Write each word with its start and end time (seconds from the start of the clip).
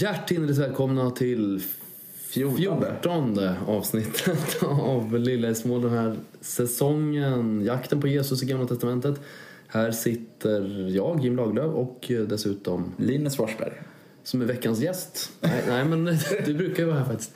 Hjärtinnerligt 0.00 0.58
välkomna 0.58 1.10
till 1.10 1.62
Fjortonde. 2.16 2.86
fjortonde 2.86 3.56
avsnittet 3.66 4.62
av 4.62 5.18
Lilla 5.18 5.48
i 5.48 5.54
små 5.54 5.78
den 5.78 5.90
här 5.90 6.16
säsongen. 6.40 7.64
Jakten 7.64 8.00
på 8.00 8.08
Jesus 8.08 8.42
i 8.42 8.46
Gamla 8.46 8.66
Testamentet. 8.66 9.20
Här 9.66 9.90
sitter 9.90 10.88
jag, 10.88 11.24
Jim 11.24 11.36
Laglöf, 11.36 11.74
och 11.74 12.04
dessutom 12.28 12.92
Linus 12.98 13.36
Forsberg. 13.36 13.72
som 14.24 14.42
är 14.42 14.44
veckans 14.44 14.80
gäst. 14.80 15.30
Nej, 15.40 15.62
nej 15.68 15.84
men 15.84 16.04
du 16.46 16.54
brukar 16.54 16.82
ju 16.82 16.88
vara 16.88 16.98
här 16.98 17.06
faktiskt. 17.06 17.34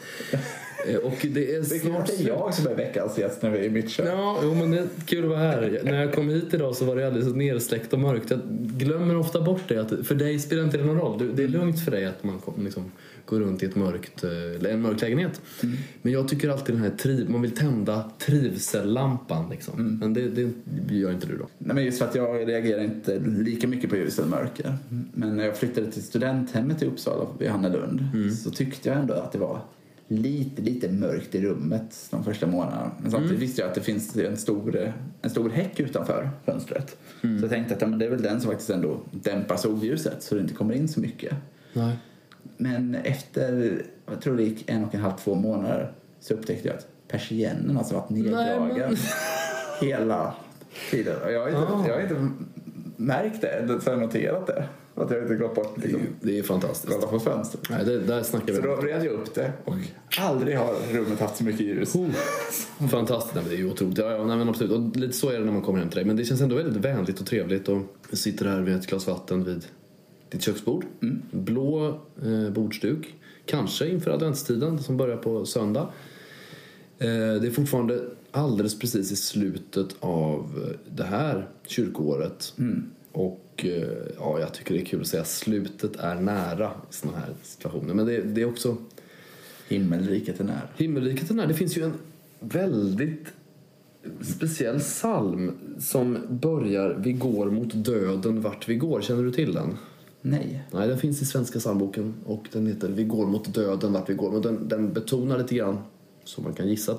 Eh, 0.88 0.96
Och 0.96 1.26
det 1.30 1.54
är 1.54 1.60
Det 1.60 1.76
är 1.76 1.78
snart 1.78 1.82
klart 1.82 2.06
det 2.06 2.24
är 2.24 2.28
jag 2.28 2.54
som 2.54 2.66
är 2.66 2.74
veckans 2.74 3.18
gäst 3.18 3.42
när 3.42 3.50
vi 3.50 3.58
är 3.58 3.62
i 3.62 3.70
mitt 3.70 3.90
kök. 3.90 4.06
Ja, 4.08 4.38
jo, 4.42 4.54
men 4.54 4.70
det 4.70 4.78
är 4.78 4.86
kul 5.06 5.24
att 5.24 5.30
vara 5.30 5.38
här. 5.38 5.80
När 5.84 6.00
jag 6.00 6.14
kom 6.14 6.28
hit 6.28 6.55
idag 6.55 6.77
så 6.77 6.84
var 6.84 6.96
det 6.96 7.06
alldeles 7.06 7.34
nersläckt 7.34 7.92
och 7.92 7.98
mörkt. 7.98 8.30
Jag 8.30 8.41
glömmer 8.60 9.16
ofta 9.16 9.41
bort 9.41 9.62
det. 9.69 9.78
Att 9.78 10.06
för 10.06 10.14
dig 10.14 10.38
spelar 10.38 10.64
inte 10.64 10.78
det 10.78 10.84
någon 10.84 10.98
roll. 10.98 11.30
Det 11.36 11.42
är 11.42 11.48
lugnt 11.48 11.84
för 11.84 11.91
dig 11.91 12.06
att 12.06 12.24
man 12.24 12.41
liksom, 12.64 12.91
går 13.27 13.41
runt 13.41 13.62
i 13.62 13.66
ett 13.66 13.77
mörkt, 13.77 14.24
eh, 14.24 14.70
en 14.72 14.80
mörk 14.82 15.00
lägenhet. 15.00 15.41
Men 16.02 16.12
jag 16.12 16.28
tycker 16.28 16.48
alltid 16.48 16.74
den 16.74 16.83
här 16.83 16.91
triv, 16.91 17.30
man 17.30 17.42
vill 17.42 17.50
tända 17.50 18.10
trivsellampan. 18.19 19.50
Liksom. 19.50 19.98
Men 20.00 20.14
det, 20.14 20.28
det 20.28 20.94
gör 20.94 21.10
inte 21.10 21.27
du 21.27 21.36
då. 21.36 21.47
Nej, 21.58 21.74
men 21.74 21.84
just 21.84 21.98
för 21.98 22.05
att 22.05 22.14
jag 22.14 22.48
reagerar 22.48 22.83
inte 22.83 23.19
lika 23.19 23.69
mycket 23.69 23.91
på 23.91 23.97
ljus 23.97 24.19
eller 24.19 24.28
mörker. 24.28 24.77
Men 25.14 25.36
när 25.36 25.44
jag 25.44 25.56
flyttade 25.56 25.92
till 25.92 26.02
studenthemmet 26.02 26.83
i 26.83 26.86
Uppsala 26.86 27.27
vid 27.38 27.48
Hannelund 27.48 28.00
så 28.44 28.50
tyckte 28.50 28.88
jag 28.88 28.98
ändå 28.98 29.14
att 29.14 29.33
det 29.33 29.38
var 29.38 29.60
lite, 30.10 30.62
lite 30.62 30.88
mörkt 30.88 31.34
i 31.34 31.42
rummet 31.46 32.09
de 32.10 32.24
första 32.24 32.46
månaderna. 32.46 32.91
Men 33.02 33.10
samtidigt 33.10 33.38
visste 33.38 33.60
jag 33.60 33.69
att 33.69 33.74
det 33.74 33.80
finns 33.80 34.16
en 34.16 34.36
stor, 34.36 34.92
en 35.23 35.30
stor 35.30 35.50
häck 35.50 35.80
utanför 35.80 36.30
fönstret. 36.45 36.96
Så 37.20 37.28
jag 37.41 37.50
tänkte 37.50 37.75
att 37.75 37.80
ja, 37.80 37.86
men 37.86 37.98
det 37.98 38.05
är 38.06 38.11
väl 38.11 38.22
den 38.22 38.41
som 38.41 38.50
faktiskt 38.50 38.70
ändå 38.70 39.00
dämpar 39.11 39.56
solljuset 39.56 40.22
så 40.22 40.34
det 40.34 40.41
inte 40.41 40.55
kommer 40.55 40.75
in 40.75 40.88
så 40.88 41.00
mycket. 41.00 41.34
Nej. 41.72 41.97
Men 42.56 42.94
efter, 42.94 43.83
jag 44.11 44.20
tror 44.20 44.36
det 44.36 44.42
gick 44.42 44.70
en 44.70 44.84
och 44.84 44.94
en 44.94 45.00
halv, 45.00 45.12
två 45.25 45.34
månader 45.34 45.92
så 46.20 46.34
upptäckte 46.34 46.69
jag 46.69 46.77
att 46.77 46.86
persiennen 47.08 47.77
alltså 47.78 47.94
varit 47.94 48.11
neddragen 48.11 48.77
men- 48.78 48.97
hela 49.88 50.34
tiden. 50.91 51.16
Och 51.25 51.33
jag 51.33 51.41
har 51.41 51.48
inte, 51.48 51.61
Ah. 51.61 51.84
jag 51.88 51.94
har 51.94 52.03
inte 52.03 52.28
märkt 52.97 53.41
det, 53.41 53.81
så 53.84 53.91
jag 53.91 53.98
noterat 54.00 54.47
det. 54.47 54.64
Att 55.01 55.11
jag 55.11 55.23
inte 55.23 55.34
gått 55.34 55.55
bort 55.55 55.73
Det 55.77 55.83
är, 55.83 55.89
liksom, 55.89 56.06
det 56.20 56.39
är 56.39 56.43
fantastiskt. 56.43 56.93
kolla 56.93 57.06
på 57.06 57.20
fönstret. 57.20 57.70
Nej, 57.70 57.84
det, 57.84 57.98
där 57.98 58.23
snackar 58.23 58.47
vi 58.47 58.55
Så 58.55 58.67
då 58.67 58.77
vred 58.77 59.05
jag 59.05 59.12
upp 59.12 59.34
det 59.34 59.53
och 59.65 59.75
aldrig 60.19 60.59
har 60.59 60.75
rummet 60.93 61.20
haft 61.20 61.37
så 61.37 61.45
mycket 61.45 61.67
ljus. 61.67 61.95
Oh, 61.95 62.09
fantastiskt, 62.91 63.34
nej, 63.34 63.45
det 63.48 63.55
är 63.55 63.59
ju 63.59 63.71
otroligt. 63.71 63.98
Ja, 63.98 64.11
ja, 64.11 64.25
nej, 64.25 64.37
men 64.37 64.48
absolut. 64.48 64.73
Och 64.73 64.97
lite 64.97 65.12
så 65.12 65.31
är 65.31 65.39
det 65.39 65.45
när 65.45 65.53
man 65.53 65.62
kommer 65.62 65.78
hem 65.78 65.89
till 65.89 65.97
dig. 65.97 66.05
Men 66.05 66.17
det 66.17 66.25
känns 66.25 66.41
ändå 66.41 66.56
väldigt 66.56 66.84
vänligt 66.84 67.21
och 67.21 67.27
trevligt. 67.27 67.69
Och 67.69 67.83
jag 68.11 68.19
sitter 68.19 68.47
här 68.47 68.61
vid 68.61 68.75
ett 68.75 68.87
glas 68.87 69.06
vatten 69.06 69.45
vid 69.45 69.65
ditt 70.31 70.43
köksbord. 70.43 70.84
Blå 71.31 71.89
eh, 72.25 72.51
bordsduk. 72.53 73.15
Kanske 73.47 73.89
inför 73.89 74.11
adventstiden 74.11 74.78
som 74.78 74.97
börjar 74.97 75.17
på 75.17 75.47
söndag. 75.47 75.93
Eh, 76.98 77.09
det 77.09 77.47
är 77.47 77.51
fortfarande 77.51 78.01
alldeles 78.31 78.78
precis 78.78 79.12
i 79.12 79.17
slutet 79.17 79.89
av 80.01 80.67
eh, 80.69 80.91
det 80.97 81.05
här 81.05 81.48
kyrkoåret. 81.67 82.55
Och 83.12 83.41
eh, 83.64 83.89
ja, 84.19 84.41
jag 84.41 84.55
tycker 84.55 84.75
det 84.75 84.80
är 84.80 84.84
kul 84.84 85.00
att 85.00 85.06
säga 85.06 85.25
slutet 85.25 85.97
är 85.97 86.14
nära 86.14 86.70
i 86.91 86.94
sådana 86.94 87.19
här 87.19 87.34
situationer. 87.42 87.94
Men 87.94 88.06
det, 88.06 88.22
det 88.22 88.41
är 88.41 88.48
också 88.48 88.77
Himmelriket 89.69 90.41
är 90.41 90.44
nära. 90.44 90.69
Himmelriket 90.77 91.30
är 91.30 91.34
nära. 91.34 91.47
Det 91.47 91.55
finns 91.55 91.78
ju 91.78 91.84
en 91.84 91.92
väldigt 92.41 93.27
speciell 94.22 94.78
psalm 94.78 95.53
som 95.78 96.19
börjar 96.28 96.94
Vi 96.98 97.12
går 97.12 97.50
mot 97.50 97.75
döden 97.75 98.41
vart 98.41 98.69
vi 98.69 98.75
går. 98.75 99.00
Känner 99.00 99.22
du 99.22 99.33
till 99.33 99.53
den? 99.53 99.77
Nej. 100.22 100.62
Nej, 100.70 100.88
den 100.88 100.98
finns 100.98 101.22
i 101.22 101.25
Svenska 101.25 101.59
psalmboken 101.59 102.15
och 102.27 102.48
den 102.53 102.66
heter 102.66 102.88
Vi 102.88 103.04
går 103.04 103.27
mot 103.27 103.54
döden 103.54 103.92
vart 103.92 104.10
vi 104.10 104.15
går. 104.15 104.34
Och 104.34 104.42
den, 104.42 104.69
den 104.69 104.92
betonar 104.92 105.38
lite 105.38 105.54
grann, 105.54 105.78
som 106.25 106.44
man 106.44 106.53
kan 106.54 106.69
gissa, 106.69 106.98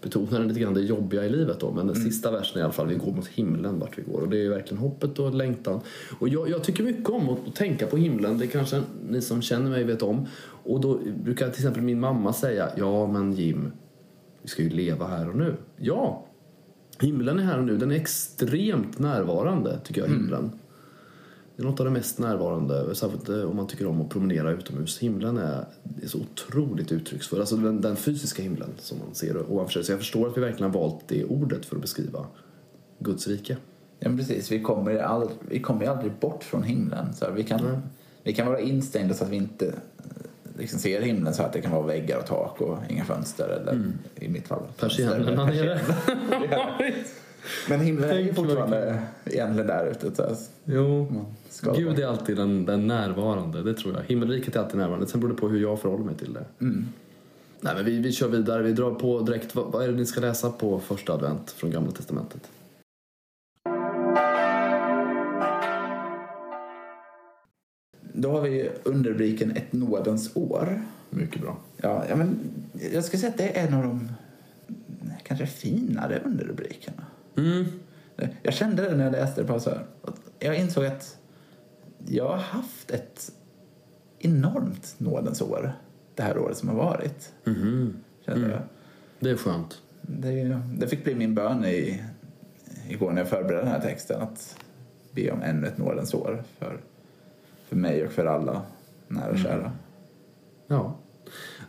betonar 0.00 0.44
lite 0.44 0.60
grann 0.60 0.74
det 0.74 0.80
jobbiga 0.80 1.24
i 1.24 1.28
livet 1.28 1.60
då. 1.60 1.72
Men 1.72 1.86
den 1.86 1.96
sista 1.96 2.30
versen 2.30 2.56
är 2.56 2.60
i 2.60 2.64
alla 2.64 2.72
fall 2.72 2.86
Vi 2.86 2.94
går 2.94 3.12
mot 3.12 3.26
himlen 3.26 3.78
vart 3.78 3.98
vi 3.98 4.02
går. 4.02 4.20
Och 4.20 4.28
det 4.28 4.36
är 4.36 4.42
ju 4.42 4.48
verkligen 4.48 4.82
hoppet 4.82 5.18
och 5.18 5.34
längtan. 5.34 5.80
Och 6.18 6.28
jag, 6.28 6.50
jag 6.50 6.64
tycker 6.64 6.84
mycket 6.84 7.08
om 7.08 7.28
att, 7.28 7.48
att 7.48 7.54
tänka 7.54 7.86
på 7.86 7.96
himlen. 7.96 8.38
Det 8.38 8.46
kanske 8.46 8.82
ni 9.08 9.20
som 9.20 9.42
känner 9.42 9.70
mig 9.70 9.84
vet 9.84 10.02
om. 10.02 10.26
Och 10.64 10.80
då 10.80 11.00
brukar 11.24 11.50
till 11.50 11.60
exempel 11.60 11.82
min 11.82 12.00
mamma 12.00 12.32
säga 12.32 12.68
Ja, 12.76 13.06
men 13.06 13.32
Jim, 13.32 13.72
vi 14.42 14.48
ska 14.48 14.62
ju 14.62 14.70
leva 14.70 15.06
här 15.06 15.28
och 15.28 15.36
nu. 15.36 15.56
Ja, 15.76 16.26
himlen 17.00 17.38
är 17.38 17.42
här 17.42 17.58
och 17.58 17.64
nu. 17.64 17.76
Den 17.76 17.90
är 17.90 17.96
extremt 17.96 18.98
närvarande, 18.98 19.80
tycker 19.84 20.00
jag, 20.00 20.08
himlen. 20.08 20.50
Det 21.58 21.62
är 21.62 21.66
något 21.66 21.80
av 21.80 21.86
det 21.86 21.92
mest 21.92 22.18
närvarande, 22.18 22.94
särskilt 22.94 23.28
eh, 23.28 23.42
om 23.42 23.56
man 23.56 23.66
tycker 23.66 23.86
om 23.86 24.00
att 24.00 24.08
promenera 24.08 24.50
utomhus. 24.50 24.98
Himlen 24.98 25.36
är, 25.38 25.64
är 26.02 26.06
så 26.06 26.18
otroligt 26.18 26.92
uttrycksfull. 26.92 27.40
Alltså 27.40 27.56
den, 27.56 27.80
den 27.80 27.96
fysiska 27.96 28.42
himlen 28.42 28.70
som 28.78 28.98
man 28.98 29.14
ser 29.14 29.52
ovanför 29.52 29.72
sig. 29.72 29.84
Så 29.84 29.92
jag 29.92 29.98
förstår 29.98 30.28
att 30.28 30.36
vi 30.36 30.40
verkligen 30.40 30.72
har 30.72 30.80
valt 30.80 31.08
det 31.08 31.24
ordet 31.24 31.66
för 31.66 31.76
att 31.76 31.82
beskriva 31.82 32.26
Guds 32.98 33.28
rike. 33.28 33.56
Ja, 33.98 34.10
precis. 34.16 34.52
Vi 34.52 34.62
kommer, 34.62 34.96
aldrig, 34.96 35.30
vi 35.48 35.60
kommer 35.60 35.82
ju 35.82 35.86
aldrig 35.86 36.12
bort 36.12 36.44
från 36.44 36.62
himlen. 36.62 37.14
Så 37.14 37.30
vi, 37.30 37.44
kan, 37.44 37.82
vi 38.22 38.34
kan 38.34 38.46
vara 38.46 38.60
instängda 38.60 39.14
så 39.14 39.24
att 39.24 39.30
vi 39.30 39.36
inte 39.36 39.66
eh, 39.66 39.74
liksom 40.58 40.78
ser 40.78 41.02
himlen 41.02 41.34
så 41.34 41.42
att 41.42 41.52
det 41.52 41.60
kan 41.60 41.72
vara 41.72 41.86
väggar 41.86 42.18
och 42.18 42.26
tak 42.26 42.60
och 42.60 42.78
inga 42.88 43.04
fönster. 43.04 43.48
Eller 43.48 43.92
i 44.14 44.28
mitt 44.28 44.48
fall. 44.48 44.62
Persiennerna 44.76 45.44
nere. 45.44 45.80
Men 47.68 47.80
himlen 47.80 48.10
är 48.10 48.18
ju 48.18 48.34
fortfarande 48.34 49.02
egentligen 49.24 49.66
där 49.66 49.90
ute. 49.90 50.34
Så 50.36 50.44
Jo, 50.64 51.24
Gud 51.76 51.98
är 51.98 52.06
alltid 52.06 52.36
den, 52.36 52.66
den 52.66 52.86
närvarande, 52.86 53.62
det 53.62 53.74
tror 53.74 53.94
jag. 53.94 54.02
Himmelriket 54.02 54.56
är 54.56 54.60
alltid 54.60 54.78
närvarande. 54.78 55.06
Sen 55.06 55.20
beror 55.20 55.32
det 55.32 55.40
på 55.40 55.48
hur 55.48 55.60
jag 55.60 55.80
förhåller 55.80 56.04
mig 56.04 56.14
till 56.14 56.32
det. 56.32 56.44
Nej, 57.60 57.74
men 57.74 57.84
vi, 57.84 57.98
vi 57.98 58.12
kör 58.12 58.28
vidare. 58.28 58.62
Vi 58.62 58.72
drar 58.72 58.90
på 58.90 59.20
direkt. 59.20 59.54
Vad, 59.54 59.72
vad 59.72 59.84
är 59.84 59.88
det 59.88 59.94
ni 59.94 60.06
ska 60.06 60.20
läsa 60.20 60.50
på 60.50 60.80
första 60.80 61.12
advent 61.12 61.50
från 61.50 61.70
Gamla 61.70 61.90
Testamentet? 61.90 62.48
Då 68.12 68.30
har 68.30 68.40
vi 68.40 68.70
underrubriken 68.82 69.56
Ett 69.56 69.72
nådens 69.72 70.36
år. 70.36 70.82
Mycket 71.10 71.42
bra. 71.42 71.56
Ja, 71.76 72.04
men 72.16 72.38
jag 72.92 73.04
ska 73.04 73.18
säga 73.18 73.30
att 73.30 73.38
det 73.38 73.58
är 73.58 73.66
en 73.66 73.74
av 73.74 73.82
de 73.82 74.12
kanske 75.22 75.46
finare 75.46 76.22
underrubrikerna. 76.24 77.02
Mm. 77.38 77.64
Jag 78.42 78.54
kände 78.54 78.82
det 78.82 78.96
när 78.96 79.04
jag 79.04 79.12
läste 79.12 79.40
det. 79.40 79.46
På 79.46 79.60
så 79.60 79.70
här, 79.70 79.84
jag 80.38 80.58
insåg 80.58 80.84
att 80.84 81.18
jag 82.06 82.28
har 82.28 82.36
haft 82.36 82.90
ett 82.90 83.32
enormt 84.18 84.94
nådens 84.98 85.42
år 85.42 85.72
det 86.14 86.22
här 86.22 86.38
året 86.38 86.56
som 86.56 86.68
har 86.68 86.76
varit. 86.76 87.32
Mhm. 87.44 87.96
Kände 88.26 88.50
jag. 88.50 88.60
Det 89.20 89.30
är 89.30 89.36
skönt. 89.36 89.82
Det, 90.02 90.62
det 90.78 90.88
fick 90.88 91.04
bli 91.04 91.14
min 91.14 91.34
bön 91.34 91.64
i, 91.64 92.02
igår 92.88 93.10
när 93.10 93.18
jag 93.18 93.28
förberedde 93.28 93.62
den 93.62 93.72
här 93.72 93.80
texten 93.80 94.22
att 94.22 94.56
be 95.12 95.30
om 95.30 95.42
ännu 95.42 95.66
ett 95.66 95.78
nådens 95.78 96.14
år 96.14 96.44
för, 96.58 96.80
för 97.68 97.76
mig 97.76 98.06
och 98.06 98.12
för 98.12 98.26
alla 98.26 98.62
nära 99.08 99.30
och 99.30 99.38
kära. 99.38 99.72
Ja. 100.66 100.96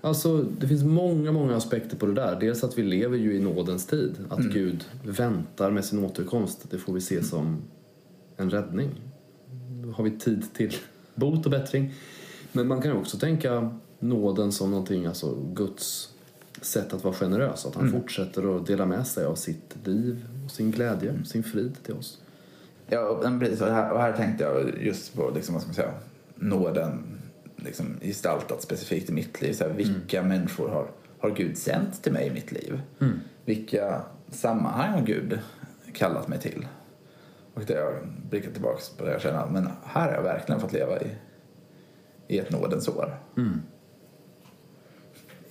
Alltså, 0.01 0.45
det 0.59 0.67
finns 0.67 0.83
många, 0.83 1.31
många 1.31 1.55
aspekter 1.55 1.97
på 1.97 2.05
det 2.05 2.13
där. 2.13 2.39
Dels 2.39 2.63
att 2.63 2.77
vi 2.77 2.83
lever 2.83 3.17
ju 3.17 3.35
i 3.35 3.39
nådens 3.39 3.85
tid. 3.85 4.15
Att 4.29 4.39
Gud 4.39 4.85
väntar 5.03 5.71
med 5.71 5.85
sin 5.85 6.05
återkomst. 6.05 6.65
Det 6.71 6.77
får 6.77 6.93
vi 6.93 7.01
se 7.01 7.23
som 7.23 7.61
en 8.37 8.49
räddning. 8.49 8.89
Då 9.83 9.91
har 9.91 10.03
vi 10.03 10.11
tid 10.11 10.45
till 10.53 10.75
bot 11.15 11.45
och 11.45 11.51
bättring. 11.51 11.93
Men 12.51 12.67
man 12.67 12.81
kan 12.81 12.97
också 12.97 13.17
tänka 13.17 13.75
nåden 13.99 14.51
som 14.51 14.71
någonting, 14.71 15.05
alltså 15.05 15.35
Guds 15.53 16.13
sätt 16.61 16.93
att 16.93 17.03
vara 17.03 17.13
generös. 17.13 17.65
Att 17.65 17.75
han 17.75 17.91
fortsätter 17.91 18.57
att 18.57 18.67
dela 18.67 18.85
med 18.85 19.07
sig 19.07 19.25
av 19.25 19.35
sitt 19.35 19.77
liv 19.83 20.25
och 20.45 20.51
sin 20.51 20.71
glädje, 20.71 21.25
sin 21.25 21.43
frid 21.43 21.83
till 21.83 21.93
oss. 21.93 22.21
Ja, 22.87 23.21
precis. 23.39 23.61
Och 23.61 23.67
här, 23.67 23.91
och 23.91 23.99
här 23.99 24.13
tänkte 24.13 24.43
jag 24.43 24.83
just 24.83 25.15
på 25.15 25.31
liksom, 25.35 25.53
vad 25.53 25.61
ska 25.61 25.69
man 25.69 25.75
säga, 25.75 25.93
nåden 26.35 27.18
liksom, 27.65 27.97
gestaltat 28.01 28.61
specifikt 28.61 29.09
i 29.09 29.13
mitt 29.13 29.41
liv. 29.41 29.53
Så 29.53 29.63
här, 29.63 29.71
vilka 29.71 30.23
människor 30.23 30.69
har, 30.69 30.87
har 31.19 31.29
Gud 31.29 31.57
sänt 31.57 32.03
till 32.03 32.13
mig 32.13 32.27
i 32.27 32.31
mitt 32.31 32.51
liv? 32.51 32.81
Vilka 33.45 34.01
sammanhang 34.31 34.93
har 34.93 35.01
Gud 35.01 35.39
kallat 35.93 36.27
mig 36.27 36.39
till? 36.39 36.67
Och 37.53 37.65
där 37.65 37.75
jag 37.75 37.93
blickar 38.29 38.51
tillbaka 38.51 38.81
på 38.97 39.05
det 39.05 39.11
jag 39.11 39.21
känner 39.21 39.45
men 39.45 39.69
här 39.83 40.07
har 40.07 40.13
jag 40.13 40.23
verkligen 40.23 40.61
fått 40.61 40.73
leva 40.73 41.01
i, 41.01 41.07
i 42.27 42.39
ett 42.39 42.51
nådens 42.51 42.87
år. 42.87 43.19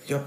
Jag, 0.05 0.21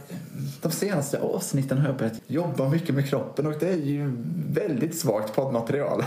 de 0.63 0.73
senaste 0.73 1.21
avsnitten 1.21 1.79
har 1.79 1.89
jag 1.89 1.97
börjat 1.97 2.21
jobba 2.27 2.69
mycket 2.69 2.95
med 2.95 3.09
kroppen 3.09 3.47
och 3.47 3.55
det 3.61 3.69
är 3.69 3.77
ju 3.77 4.13
väldigt 4.53 4.99
svagt 4.99 5.35
poddmaterial. 5.35 6.05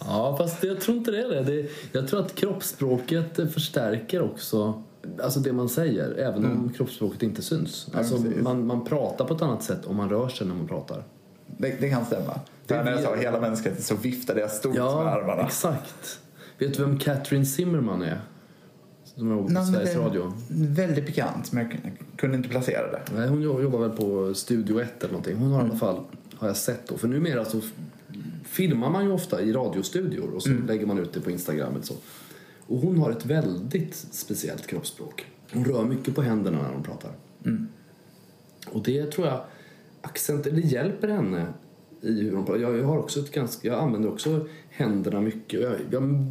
Ja, 0.00 0.36
fast 0.38 0.62
jag 0.62 0.80
tror 0.80 0.96
inte 0.96 1.10
det 1.10 1.18
är 1.18 1.28
det. 1.28 1.42
det. 1.42 1.68
Jag 1.92 2.08
tror 2.08 2.20
att 2.20 2.34
kroppsspråket 2.34 3.52
förstärker 3.54 4.22
också 4.22 4.82
alltså 5.22 5.40
det 5.40 5.52
man 5.52 5.68
säger, 5.68 6.14
även 6.18 6.44
om 6.44 6.72
kroppsspråket 6.76 7.22
inte 7.22 7.42
syns. 7.42 7.88
Ja, 7.92 7.98
Alltså 7.98 8.22
precis. 8.22 8.42
man, 8.42 8.66
man 8.66 8.84
pratar 8.84 9.24
på 9.24 9.34
ett 9.34 9.42
annat 9.42 9.62
sätt 9.62 9.86
om 9.86 9.96
man 9.96 10.08
rör 10.10 10.28
sig 10.28 10.46
när 10.46 10.54
man 10.54 10.68
pratar. 10.68 11.04
Det, 11.58 11.76
det 11.80 11.90
kan 11.90 12.04
stämma. 12.06 12.40
Det 12.66 12.82
när 12.84 12.90
jag 12.92 13.00
sa 13.02 13.14
hela 13.16 13.40
mänskligheten 13.40 13.84
så 13.84 13.96
viftade 13.96 14.40
jag 14.40 14.50
stort 14.50 14.72
med 14.74 14.80
Ja, 14.82 15.08
armarna. 15.10 15.42
exakt. 15.42 16.18
Vet 16.58 16.74
du 16.76 16.82
vem 16.84 16.98
Catherine 16.98 17.46
Zimmerman 17.46 18.02
är? 18.02 18.20
som 19.04 19.30
jobbar 19.30 19.42
på 19.46 19.52
Nej, 19.52 19.66
Sveriges 19.66 19.96
Radio. 19.96 20.32
Väldigt 20.50 21.06
pikant, 21.06 21.52
men 21.52 21.64
jag 21.70 21.80
kunde 22.16 22.36
inte 22.36 22.48
placera 22.48 22.90
det. 22.90 23.00
Nej, 23.14 23.28
hon 23.28 23.42
jo- 23.42 23.62
jobbar 23.62 23.78
väl 23.78 23.90
på 23.90 24.34
Studio 24.34 24.80
1 24.80 24.88
eller 25.02 25.12
någonting. 25.12 25.36
Hon 25.36 25.50
har 25.52 25.60
i 25.62 25.64
alla 25.64 25.76
fall, 25.78 26.00
har 26.36 26.48
jag 26.48 26.56
sett 26.56 26.88
då, 26.88 26.96
för 26.96 27.08
numera 27.08 27.44
så 27.44 27.60
filmar 28.44 28.90
man 28.90 29.04
ju 29.04 29.12
ofta 29.12 29.40
i 29.42 29.52
radiostudior 29.52 30.30
och 30.34 30.42
så 30.42 30.48
lägger 30.50 30.86
man 30.86 30.98
ut 30.98 31.12
det 31.12 31.20
på 31.20 31.30
Instagram 31.30 31.72
eller 31.74 31.84
så. 31.84 31.94
Och 32.66 32.78
hon 32.78 32.98
har 32.98 33.10
ett 33.10 33.26
väldigt 33.26 33.94
speciellt 33.94 34.66
kroppsspråk. 34.66 35.26
Hon 35.52 35.64
rör 35.64 35.84
mycket 35.84 36.14
på 36.14 36.22
händerna 36.22 36.62
när 36.62 36.72
hon 36.72 36.82
pratar. 36.82 37.12
Och 38.70 38.82
det 38.82 39.12
tror 39.12 39.26
jag 39.26 39.40
accent, 40.00 40.46
eller 40.46 40.62
hjälper 40.62 41.08
henne 41.08 41.46
i 42.00 42.22
hur 42.22 42.32
hon 42.32 42.44
pratar. 42.44 42.60
Jag, 42.60 42.84
har 42.84 42.98
också 42.98 43.20
ett 43.20 43.32
ganska, 43.32 43.68
jag 43.68 43.78
använder 43.78 44.08
också 44.08 44.48
händerna 44.70 45.20
mycket. 45.20 45.60
Jag, 45.60 45.74
jag 45.90 46.26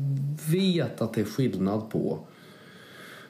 vet 0.51 1.01
att 1.01 1.13
det 1.13 1.21
är 1.21 1.25
skillnad 1.25 1.89
på 1.89 2.19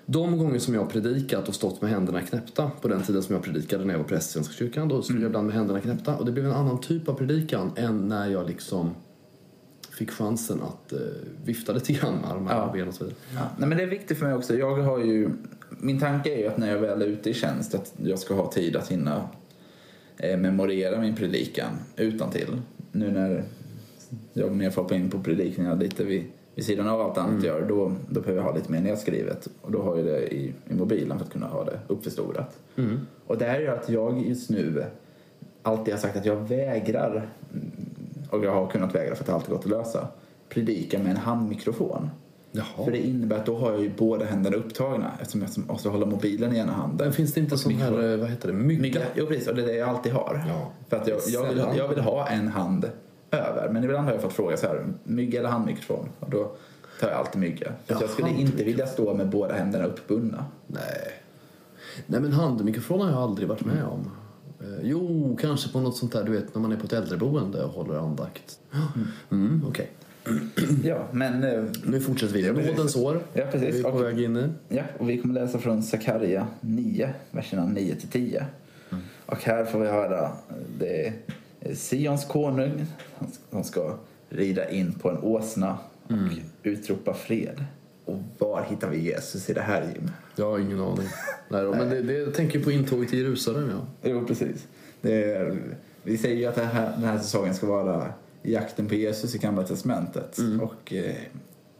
de 0.05 0.37
gånger 0.37 0.59
som 0.59 0.73
jag 0.73 0.81
har 0.81 0.89
predikat 0.89 1.47
och 1.47 1.55
stått 1.55 1.81
med 1.81 1.91
händerna 1.91 2.21
knäppta 2.21 2.71
på 2.81 2.87
den 2.87 3.03
tiden 3.03 3.23
som 3.23 3.35
jag 3.35 3.43
predikade 3.43 3.85
när 3.85 3.93
jag 3.93 3.99
var 3.99 4.07
präst 4.07 4.29
i 4.29 4.33
Svenska 4.33 4.53
kyrkan, 4.53 4.87
då 4.87 5.01
stod 5.01 5.17
jag 5.17 5.25
ibland 5.25 5.47
med 5.47 5.55
händerna 5.55 5.81
knäppta 5.81 6.17
och 6.17 6.25
det 6.25 6.31
blev 6.31 6.45
en 6.45 6.51
annan 6.51 6.81
typ 6.81 7.09
av 7.09 7.13
predikan 7.13 7.71
än 7.75 8.07
när 8.07 8.29
jag 8.29 8.47
liksom 8.47 8.95
fick 9.95 10.11
chansen 10.11 10.61
att 10.61 10.93
eh, 10.93 10.99
vifta 11.45 11.73
lite 11.73 11.93
grann 11.93 12.13
med 12.15 12.31
armar 12.31 12.53
Ja. 12.55 12.65
och 12.65 12.73
ben 12.73 12.87
och 12.87 12.93
så 12.93 13.03
vidare. 13.03 13.19
Ja, 13.35 13.41
nej, 13.57 13.69
men 13.69 13.77
det 13.77 13.83
är 13.83 13.87
viktigt 13.87 14.17
för 14.17 14.25
mig 14.25 14.35
också. 14.35 14.55
Jag 14.55 14.75
har 14.75 14.99
ju, 14.99 15.29
min 15.69 15.99
tanke 15.99 16.33
är 16.33 16.37
ju 16.37 16.47
att 16.47 16.57
när 16.57 16.71
jag 16.71 16.79
väl 16.79 17.01
är 17.01 17.05
ute 17.05 17.29
i 17.29 17.33
tjänst 17.33 17.75
att 17.75 17.93
jag 18.03 18.19
ska 18.19 18.33
ha 18.33 18.51
tid 18.51 18.75
att 18.75 18.91
hinna 18.91 19.29
eh, 20.17 20.37
memorera 20.37 21.01
min 21.01 21.15
predikan 21.15 21.69
utan 21.95 22.29
till. 22.31 22.61
Nu 22.91 23.11
när 23.11 23.43
jag 24.33 24.55
mer 24.55 24.69
får 24.69 24.81
hoppa 24.81 24.95
in 24.95 25.09
på 25.09 25.19
predikningar 25.19 25.75
lite 25.75 26.03
vid, 26.03 26.23
vid 26.55 26.65
sidan 26.65 26.87
av 26.87 27.01
allt 27.01 27.17
annat 27.17 27.43
jag 27.43 27.59
gör, 27.61 27.67
då, 27.67 27.91
då 28.09 28.21
behöver 28.21 28.41
jag 28.41 28.47
ha 28.49 28.55
lite 28.55 28.71
mer 28.71 28.81
nedskrivet. 28.81 29.47
Och 29.61 29.71
då 29.71 29.81
har 29.81 29.95
jag 29.97 30.05
det 30.05 30.33
i, 30.33 30.53
i 30.69 30.73
mobilen 30.73 31.17
för 31.17 31.25
att 31.25 31.31
kunna 31.31 31.47
ha 31.47 31.63
det 31.63 31.79
uppförstorat. 31.87 32.57
Och 33.27 33.37
det 33.37 33.45
här 33.45 33.59
gör 33.59 33.73
att 33.77 33.89
jag 33.89 34.27
just 34.27 34.49
nu 34.49 34.83
alltid 35.61 35.93
har 35.93 36.01
sagt 36.01 36.17
att 36.17 36.25
jag 36.25 36.35
vägrar, 36.35 37.29
och 38.29 38.45
jag 38.45 38.51
har 38.51 38.67
kunnat 38.67 38.95
vägra 38.95 39.15
för 39.15 39.23
att 39.23 39.27
det 39.27 39.33
alltid 39.33 39.49
gått 39.49 39.63
att 39.63 39.69
lösa, 39.69 40.07
predika 40.49 40.99
med 40.99 41.11
en 41.11 41.17
handmikrofon. 41.17 42.09
Jaha. 42.51 42.85
För 42.85 42.91
det 42.91 43.07
innebär 43.07 43.35
att 43.35 43.45
då 43.45 43.57
har 43.57 43.71
jag 43.71 43.81
ju 43.81 43.91
båda 43.97 44.25
händerna 44.25 44.57
upptagna 44.57 45.11
eftersom 45.21 45.41
jag 45.41 45.67
måste 45.67 45.89
hålla 45.89 46.05
mobilen 46.05 46.55
i 46.55 46.57
ena 46.57 46.73
handen. 46.73 47.07
Men 47.07 47.13
finns 47.13 47.33
det 47.33 47.39
inte 47.39 47.57
sån 47.57 47.73
här, 47.73 48.17
vad 48.17 48.29
heter 48.29 48.47
det, 48.47 48.53
mygga? 48.53 48.81
Mygga, 48.81 49.01
jo 49.15 49.25
precis, 49.25 49.47
och 49.47 49.55
det 49.55 49.63
är 49.63 49.67
det 49.67 49.75
jag 49.75 49.89
alltid 49.89 50.11
har. 50.11 50.43
Ja. 50.47 50.71
För 50.89 50.97
att 50.97 51.07
jag, 51.07 51.19
jag, 51.27 51.49
vill, 51.49 51.63
jag 51.77 51.87
vill 51.87 51.99
ha 51.99 52.27
en 52.27 52.47
hand 52.47 52.89
över. 53.31 53.69
Men 53.69 53.83
ibland 53.83 54.05
har 54.05 54.13
jag 54.13 54.21
fått 54.21 54.33
fråga 54.33 54.57
så 54.57 54.67
här, 54.67 54.85
mygga 55.03 55.39
eller 55.39 55.49
handmikrofon? 55.49 56.09
Och 56.19 56.29
då 56.29 56.51
tar 56.99 57.09
jag 57.09 57.17
alltid 57.17 57.41
mygga. 57.41 57.71
För 57.85 57.93
Ja, 57.93 58.01
jag 58.01 58.09
skulle 58.09 58.29
inte 58.29 58.63
vilja 58.63 58.87
stå 58.87 59.13
med 59.13 59.29
båda 59.29 59.53
händerna 59.53 59.85
uppbundna. 59.85 60.45
Nej. 60.67 61.21
Nej 62.05 62.21
men 62.21 62.31
handmikrofon 62.31 63.01
har 63.01 63.09
jag 63.09 63.19
aldrig 63.19 63.49
varit 63.49 63.65
med 63.65 63.83
om. 63.83 64.11
Eh, 64.65 64.79
Jo, 64.83 65.37
kanske 65.41 65.69
på 65.69 65.79
något 65.79 65.97
sånt 65.97 66.11
där, 66.11 66.23
du 66.23 66.31
vet 66.31 66.55
när 66.55 66.61
man 66.61 66.71
är 66.71 66.77
på 66.77 66.85
ett 66.85 66.93
äldreboende 66.93 67.63
och 67.63 67.71
håller 67.71 67.95
andakt. 67.95 68.59
Mm, 69.31 69.61
okej. 69.67 69.89
Ja, 70.83 71.07
men 71.11 71.43
eh, 71.43 71.63
Nu 71.83 71.99
fortsätter 72.01 72.33
vi. 72.33 72.51
Nådens 72.67 72.95
år. 72.95 73.21
Ja, 73.33 73.45
precis. 73.51 73.75
Vi 73.75 73.79
är 73.79 73.83
på 73.83 73.89
Och- 73.89 74.03
väg 74.03 74.21
in 74.21 74.37
i. 74.37 74.49
Ja, 74.69 74.83
och 74.99 75.09
vi 75.09 75.17
kommer 75.17 75.33
läsa 75.33 75.59
från 75.59 75.83
Sakarja 75.83 76.47
9, 76.61 77.13
verserna 77.31 77.65
9 77.65 77.95
till 77.95 78.09
10. 78.09 78.45
Och 79.25 79.43
här 79.43 79.65
får 79.65 79.79
vi 79.79 79.87
höra 79.87 80.23
eh, 80.23 80.31
det 80.79 81.07
är 81.59 81.75
Sions 81.75 82.25
konung 82.25 82.85
han 83.51 83.63
ska- 83.63 83.97
rida 84.29 84.69
in 84.69 84.93
på 84.93 85.09
en 85.09 85.17
åsna 85.17 85.77
och 86.07 86.37
utropa 86.63 87.13
fred. 87.13 87.65
Och 88.05 88.19
var 88.39 88.63
hittar 88.69 88.89
vi 88.89 88.99
Jesus 88.99 89.49
i 89.49 89.53
det 89.53 89.61
här 89.61 89.81
Jim? 89.95 90.11
Jag 90.35 90.51
har 90.51 90.59
ingen 90.59 90.79
aning. 90.81 91.07
Nej, 91.49 91.63
då, 91.63 91.71
men 91.71 91.89
det, 91.89 92.01
det 92.01 92.13
jag 92.13 92.33
tänker 92.33 92.59
på 92.59 92.71
intåget 92.71 93.09
till 93.09 93.19
Jerusalem, 93.19 93.69
ja. 93.69 94.09
Jo, 94.09 94.25
precis. 94.27 94.67
Det 95.01 95.23
är, 95.23 95.57
vi 96.03 96.17
säger 96.17 96.35
ju 96.35 96.45
att 96.45 96.55
det 96.55 96.63
här, 96.65 96.91
den 96.91 97.03
här 97.03 97.17
säsongen 97.17 97.55
ska 97.55 97.67
vara 97.67 98.13
jakten 98.41 98.87
på 98.87 98.95
Jesus 98.95 99.35
i 99.35 99.37
Gamla 99.37 99.63
Testamentet. 99.63 100.37
Och 100.61 100.93
eh, 100.93 101.15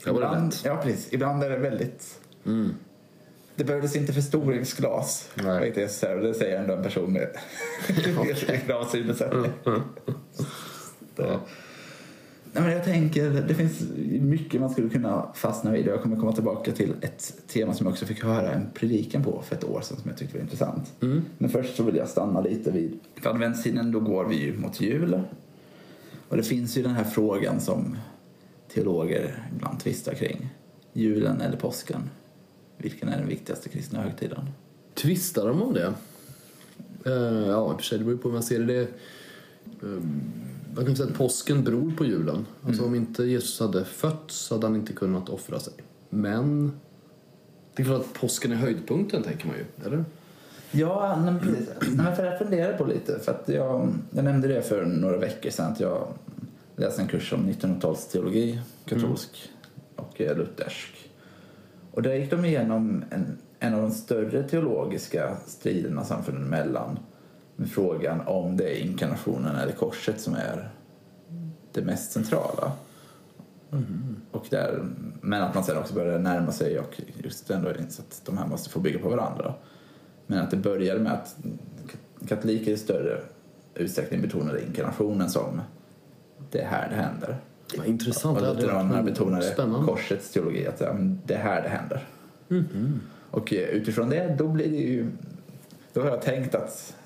ibland, 0.08 0.56
ja, 0.64 0.80
precis. 0.84 1.08
ibland 1.14 1.44
är 1.44 1.50
det 1.50 1.58
väldigt... 1.58 2.20
Det 3.58 3.64
behövdes 3.64 3.96
inte 3.96 4.14
förstoringsglas. 4.14 5.30
Nej. 5.36 5.70
Och 5.70 5.76
det 5.76 5.90
säger 6.34 6.60
ändå 6.62 6.74
en 6.74 6.84
person 6.84 7.14
med 7.14 7.28
glassynnedsättning. 8.66 9.52
Det- 9.64 11.24
Nej, 11.24 11.38
men 12.62 12.72
jag 12.72 12.84
tänker, 12.84 13.32
det 13.32 13.56
finns 13.56 13.82
mycket 14.22 14.62
man 14.62 14.70
skulle 14.70 14.90
kunna 14.90 15.32
fastna 15.36 15.72
vid. 15.72 15.88
Jag 15.88 16.02
kommer 16.02 16.18
komma 16.18 16.32
tillbaka 16.32 16.72
till 16.72 16.94
ett 17.02 17.34
tema 17.48 17.74
som 17.74 17.86
jag 17.86 17.92
också 17.92 18.06
fick 18.06 18.24
höra 18.24 18.52
en 18.52 18.68
predikan 18.74 19.24
på 19.24 19.42
för 19.42 19.56
ett 19.56 19.64
år 19.64 19.82
sedan 19.82 19.98
som 19.98 20.10
jag 20.10 20.18
tyckte 20.18 20.38
var 20.38 20.44
intressant. 20.44 20.94
Men 21.38 21.50
först 21.50 21.76
så 21.76 21.84
vill 21.84 21.96
jag 21.96 22.10
stanna 22.10 22.42
lite 22.42 22.72
vid, 22.72 23.00
för 23.16 23.30
adventstiden 23.30 23.92
då 23.92 24.00
går 24.00 24.26
vi 24.26 24.36
ju 24.36 24.58
mot 24.58 24.82
jul. 24.82 25.22
Och 26.30 26.38
det 26.38 26.44
finns 26.44 26.78
ju 26.78 26.84
den 26.84 26.92
här 26.92 27.04
frågan 27.04 27.60
som 27.60 27.98
teologer 28.74 29.50
ibland 29.56 29.80
tvistar 29.80 30.14
kring. 30.14 30.50
Julen 30.94 31.42
eller 31.42 31.58
påsken? 31.58 32.10
Vilken 32.78 33.10
är 33.10 33.18
den 33.18 33.28
viktigaste 33.28 33.70
kristna 33.70 34.02
högtiden? 34.02 34.50
Tvistar 34.94 35.48
de 35.48 35.62
om 35.62 35.74
det? 35.74 35.94
Eh, 37.06 37.48
ja, 37.48 37.72
i 37.72 37.76
och 37.76 37.78
för 37.78 37.84
sig, 37.84 37.98
det 37.98 38.04
beror 38.04 38.18
på 38.18 38.28
hur 38.28 38.34
man 38.34 38.44
ser 38.44 38.60
det. 38.60 38.66
det 38.66 38.82
eh, 38.82 40.02
man 40.76 40.86
kan 40.86 40.96
säga 40.96 41.10
att 41.10 41.18
påsken 41.18 41.64
beror 41.64 41.92
på 41.92 42.06
julen. 42.06 42.46
Alltså 42.68 42.86
om 42.86 42.96
inte 42.96 43.24
Jesus 43.24 43.60
hade 43.60 43.86
fötts 43.86 44.50
hade 44.50 44.68
han 44.68 44.76
inte 44.76 44.94
kunnat 44.94 45.30
offra 45.30 45.60
sig. 45.60 45.74
Men 46.10 46.72
det 47.76 47.84
är 47.84 47.86
klart 47.86 48.02
att 48.02 48.14
påsken 48.14 48.52
är 48.52 48.56
höjdpunkten, 48.56 49.24
tänker 49.24 49.48
man 49.48 49.56
ju. 49.56 49.66
Eller? 49.86 50.06
Ja, 50.72 51.22
nej, 51.24 51.34
men 51.34 51.40
precis. 51.40 51.70
Nej, 51.92 52.16
för 52.16 52.26
jag 52.26 52.40
funderar 52.40 52.78
på 52.78 52.86
lite. 52.86 53.20
För 53.20 53.32
att 53.32 53.50
jag, 53.50 53.94
jag 54.12 54.26
nämnde 54.26 54.48
det 54.48 54.62
för 54.62 54.86
några 54.86 55.18
veckor 55.18 55.50
sedan 55.50 55.72
att 55.72 55.80
jag 55.80 56.08
läste 56.76 57.02
en 57.02 57.08
kurs 57.08 57.34
om 57.34 57.50
1900-talsteologi, 57.50 58.60
katolsk 58.86 59.50
och 59.96 60.22
eh, 60.22 60.38
luthersk. 60.38 61.10
Och 61.92 62.02
där 62.02 62.14
gick 62.14 62.32
de 62.32 62.46
igenom 62.46 63.04
en, 63.10 63.38
en 63.60 63.74
av 63.74 63.82
de 63.82 63.92
större 63.92 64.44
teologiska 64.44 65.38
striderna 65.46 66.04
samfunden 66.04 66.44
emellan 66.44 66.90
med 66.90 67.00
frågan 67.72 68.22
om 68.22 68.58
det 68.58 68.78
är 68.78 68.82
inkarnationen 68.82 69.56
eller 69.56 69.72
korset 69.72 70.22
som 70.22 70.34
är 70.34 70.70
det 71.72 71.82
mest 71.82 72.12
centrala. 72.12 72.72
Och 74.32 74.46
där, 74.50 74.86
men 75.22 75.42
att 75.42 75.56
man 75.56 75.64
sen 75.64 75.78
också 75.78 75.94
började 75.94 76.20
närma 76.20 76.52
sig 76.52 76.80
och 76.80 77.02
just 77.24 77.50
ändå 77.50 77.76
insett 77.76 78.06
att 78.10 78.26
de 78.26 78.38
här 78.38 78.48
måste 78.48 78.70
få 78.70 78.80
bygga 78.80 79.00
på 79.00 79.10
varandra. 79.10 79.54
Men 80.28 80.40
att 80.40 80.52
det 80.52 80.58
började 80.58 81.00
med 81.00 81.14
att 81.14 81.36
katoliker 82.28 82.72
i 82.72 82.78
större 82.78 83.22
utsträckning 83.76 84.22
betonade 84.22 84.66
inkarnationen 84.66 85.30
som 85.30 85.62
det 86.52 86.62
är 86.62 86.68
här 86.68 86.90
det 86.90 86.96
händer. 86.96 87.38
Vad 87.78 87.88
intressant. 87.88 88.42
Och 88.42 88.56
lutheranerna 88.56 89.04
betonade 89.04 89.44
Spännande. 89.44 89.86
korsets 89.88 90.32
teologi, 90.32 90.68
att 90.68 90.82
ja, 90.82 90.96
det 91.26 91.34
är 91.34 91.40
här 91.40 91.62
det 91.62 91.70
händer. 91.70 92.08
Och 93.32 93.54
eh, 93.54 93.70
utifrån 93.70 94.10
det, 94.10 94.36
då 94.38 94.48
blir 94.48 94.70
det 94.70 94.78
ju... 94.78 95.12
Då 95.94 96.02
har 96.02 96.10
jag 96.10 96.22
tänkt 96.22 96.56
att 96.56 96.96
ja, 96.98 97.05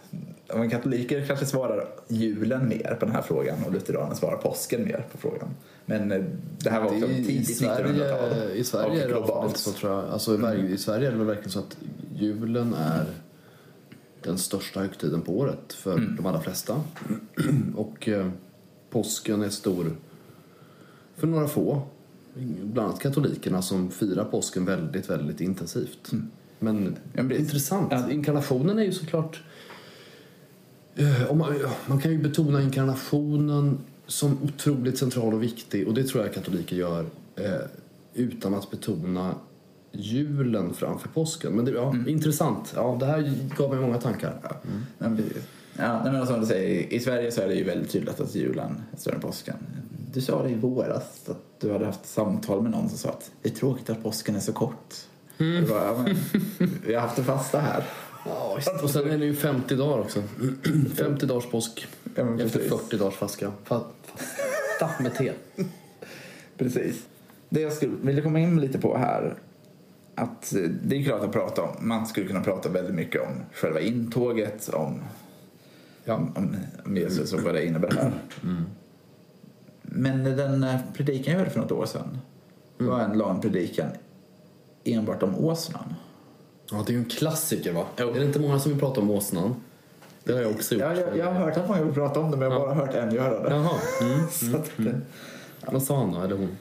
men 0.55 0.69
katoliker 0.69 1.25
kanske 1.27 1.45
svarar 1.45 1.87
julen 2.07 2.67
mer 2.69 2.97
på 2.99 3.05
den 3.05 3.15
här 3.15 3.21
frågan 3.21 3.63
och 3.65 3.71
lutheraner 3.73 4.15
svarar 4.15 4.37
påsken 4.37 4.83
mer 4.83 5.05
på 5.11 5.17
frågan. 5.17 5.49
Men 5.85 6.11
eh, 6.11 6.23
det 6.59 6.69
här 6.69 6.79
var 6.81 6.87
också 6.87 7.07
Det 7.07 7.13
tidigt 7.15 7.61
1900-tal. 7.61 8.29
Sverige, 8.29 8.53
I 8.55 8.63
Sverige 8.63 9.03
är 9.03 9.07
det 9.07 9.13
globalt. 9.13 9.57
så 9.57 9.71
tror 9.71 9.91
jag. 9.93 10.05
Alltså, 10.09 10.37
ver- 10.37 10.65
I 10.69 10.77
Sverige 10.77 11.07
är 11.07 11.11
det 11.11 11.23
verkligen 11.23 11.49
så 11.51 11.59
att 11.59 11.77
julen 12.15 12.73
är 12.73 13.05
den 14.23 14.37
största 14.37 14.79
högtiden 14.79 15.21
på 15.21 15.37
året 15.39 15.73
för 15.73 16.15
de 16.17 16.25
allra 16.25 16.41
flesta. 16.41 16.81
Och 17.75 18.07
eh, 18.09 18.29
påsken 18.89 19.41
är 19.41 19.49
stor 19.49 19.95
för 21.15 21.27
några 21.27 21.47
få. 21.47 21.81
Bland 22.63 22.87
annat 22.89 22.99
katolikerna 23.01 23.61
som 23.61 23.91
firar 23.91 24.25
påsken 24.25 24.65
väldigt, 24.65 25.09
väldigt 25.09 25.41
intensivt. 25.41 26.11
Men 26.59 26.95
Ja, 27.13 27.23
men 27.23 27.37
intressant. 27.37 27.87
ja. 27.91 28.11
Inkarnationen 28.11 28.79
är 28.79 28.83
ju 28.83 28.91
såklart... 28.91 29.43
Eh, 30.99 31.35
man, 31.35 31.53
man 31.85 31.99
kan 31.99 32.11
ju 32.11 32.17
betona 32.17 32.61
inkarnationen 32.61 33.79
som 34.07 34.37
otroligt 34.43 34.97
central 34.97 35.33
och 35.33 35.43
viktig 35.43 35.87
och 35.87 35.93
det 35.93 36.03
tror 36.03 36.23
jag 36.23 36.33
katoliker 36.33 36.75
gör 36.75 37.05
eh, 37.35 37.43
utan 38.13 38.53
att 38.53 38.71
betona 38.71 39.35
julen 39.91 40.73
framför 40.73 41.09
påsken. 41.09 41.53
Men 41.53 41.65
det, 41.65 41.71
ja, 41.71 41.95
intressant. 42.07 42.73
Ja, 42.75 42.97
det 42.99 43.05
här 43.05 43.33
gav 43.57 43.69
mig 43.69 43.79
många 43.79 43.97
tankar. 43.97 44.57
Men 44.97 45.17
precis. 45.17 45.43
Ja, 45.77 46.01
men 46.03 46.27
som 46.27 46.41
du 46.41 46.47
säger, 46.47 46.93
I 46.93 46.99
Sverige 46.99 47.31
så 47.31 47.41
är 47.41 47.47
det 47.47 47.53
ju 47.53 47.63
väldigt 47.63 47.91
tydligt 47.91 48.19
att 48.19 48.35
julen 48.35 48.81
är 48.91 48.97
större 48.97 49.15
än 49.15 49.21
påsken. 49.21 49.55
Du 50.13 50.21
sa 50.21 50.43
det 50.43 50.49
i 50.49 50.55
våras 50.55 51.29
att 51.29 51.61
du 51.61 51.71
hade 51.71 51.85
haft 51.85 52.05
samtal 52.05 52.61
med 52.61 52.71
någon 52.71 52.89
som 52.89 52.97
sa 52.97 53.09
att 53.09 53.31
det 53.41 53.49
är 53.49 53.53
tråkigt 53.53 53.89
att 53.89 54.03
påsken 54.03 54.35
är 54.35 54.39
så 54.39 54.53
kort. 54.53 54.95
Mm. 55.37 55.67
Bara, 55.67 55.85
ja, 55.85 56.03
men, 56.03 56.15
vi 56.85 56.93
har 56.93 57.01
haft 57.01 57.17
en 57.17 57.25
fasta 57.25 57.59
här. 57.59 57.83
Ja, 58.25 58.53
visst. 58.55 58.83
och 58.83 58.89
sen 58.89 59.09
är 59.09 59.17
det 59.17 59.25
ju 59.25 59.35
50 59.35 59.75
dagar 59.75 59.99
också. 59.99 60.23
50 60.97 61.25
dagars 61.25 61.45
påsk. 61.45 61.87
Ja, 62.15 62.23
men 62.23 62.39
Efter 62.39 62.59
precis. 62.59 62.79
40 62.79 62.97
dagars. 62.97 63.13
Fa- 63.15 63.83
Fasta 64.79 65.03
med 65.03 65.15
te. 65.15 65.31
Precis. 66.57 67.05
Det 67.49 67.61
jag 67.61 67.73
skulle 67.73 67.91
vilja 68.01 68.23
komma 68.23 68.39
in 68.39 68.61
lite 68.61 68.79
på 68.79 68.97
här 68.97 69.35
att 70.15 70.53
eh, 70.55 70.61
det 70.61 70.95
är 70.95 71.03
klart 71.03 71.21
att 71.23 71.31
prata 71.31 71.61
om. 71.61 71.87
Man 71.87 72.05
skulle 72.07 72.27
kunna 72.27 72.41
prata 72.41 72.69
väldigt 72.69 72.95
mycket 72.95 73.21
om 73.21 73.33
själva 73.53 73.79
intåget, 73.79 74.69
om, 74.69 75.01
Ja. 76.03 76.13
om, 76.15 76.55
om 76.85 76.97
Jesus 76.97 77.33
och 77.33 77.41
vad 77.41 77.53
det 77.53 77.65
innebär 77.65 77.91
här. 77.91 78.11
Men 79.81 80.23
den 80.23 80.63
eh, 80.63 80.75
predikan 80.93 81.31
jag 81.33 81.39
hörde 81.39 81.51
för 81.51 81.59
något 81.59 81.71
år 81.71 81.85
sedan 81.85 82.17
var 82.77 82.99
en 82.99 83.17
lång 83.17 83.41
predikan 83.41 83.87
enbart 84.83 85.23
om 85.23 85.35
åsnan. 85.35 85.93
Ja, 86.71 86.83
det 86.85 86.91
är 86.91 86.93
ju 86.93 86.99
en 86.99 87.09
klassiker 87.09 87.73
va? 87.73 87.85
Jo. 87.97 88.09
Är 88.09 88.19
det 88.19 88.25
inte 88.25 88.39
många 88.39 88.59
som 88.59 88.71
vill 88.71 88.79
prata 88.79 89.01
om 89.01 89.09
åsnan? 89.09 89.55
Det 90.23 90.33
har 90.33 90.41
jag 90.41 90.51
också 90.51 90.75
gjort. 90.75 90.83
Ja, 90.83 90.95
jag, 90.95 91.17
jag 91.17 91.25
har 91.25 91.33
hört 91.33 91.57
att 91.57 91.67
många 91.67 91.83
vill 91.83 91.93
prata 91.93 92.19
om 92.19 92.31
det 92.31 92.37
men 92.37 92.51
jag 92.51 92.59
har 92.59 92.67
bara 92.67 92.75
hört 92.75 92.93
en 92.93 93.13
göra 93.15 93.43
det. 93.43 93.55
Jaha. 93.55 93.79
Mm. 94.01 94.27
Så 94.31 94.57
att, 94.57 94.79
eh, 94.79 94.93
Vad 95.71 95.83
sa 95.83 95.97
han 95.97 96.11
då, 96.11 96.21
eller 96.21 96.35
hon? 96.35 96.57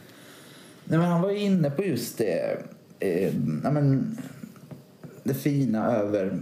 Nej, 0.85 0.99
men 0.99 1.09
han 1.09 1.23
var 1.23 1.31
ju 1.31 1.39
inne 1.39 1.71
på 1.71 1.85
just 1.85 2.19
det, 2.19 2.63
eh, 3.01 3.35
ja, 3.65 3.71
men, 3.71 4.19
det 5.23 5.35
fina 5.35 5.97
över 5.97 6.41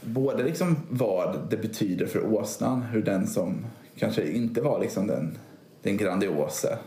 både 0.00 0.42
liksom 0.42 0.76
vad 0.88 1.38
det 1.50 1.56
betyder 1.56 2.06
för 2.06 2.34
åsnan, 2.34 2.82
hur 2.82 3.02
den 3.02 3.26
som 3.26 3.66
kanske 3.98 4.32
inte 4.32 4.60
var 4.60 4.80
liksom 4.80 5.06
den, 5.06 5.38
den 5.82 5.96
grandiose 5.96 6.78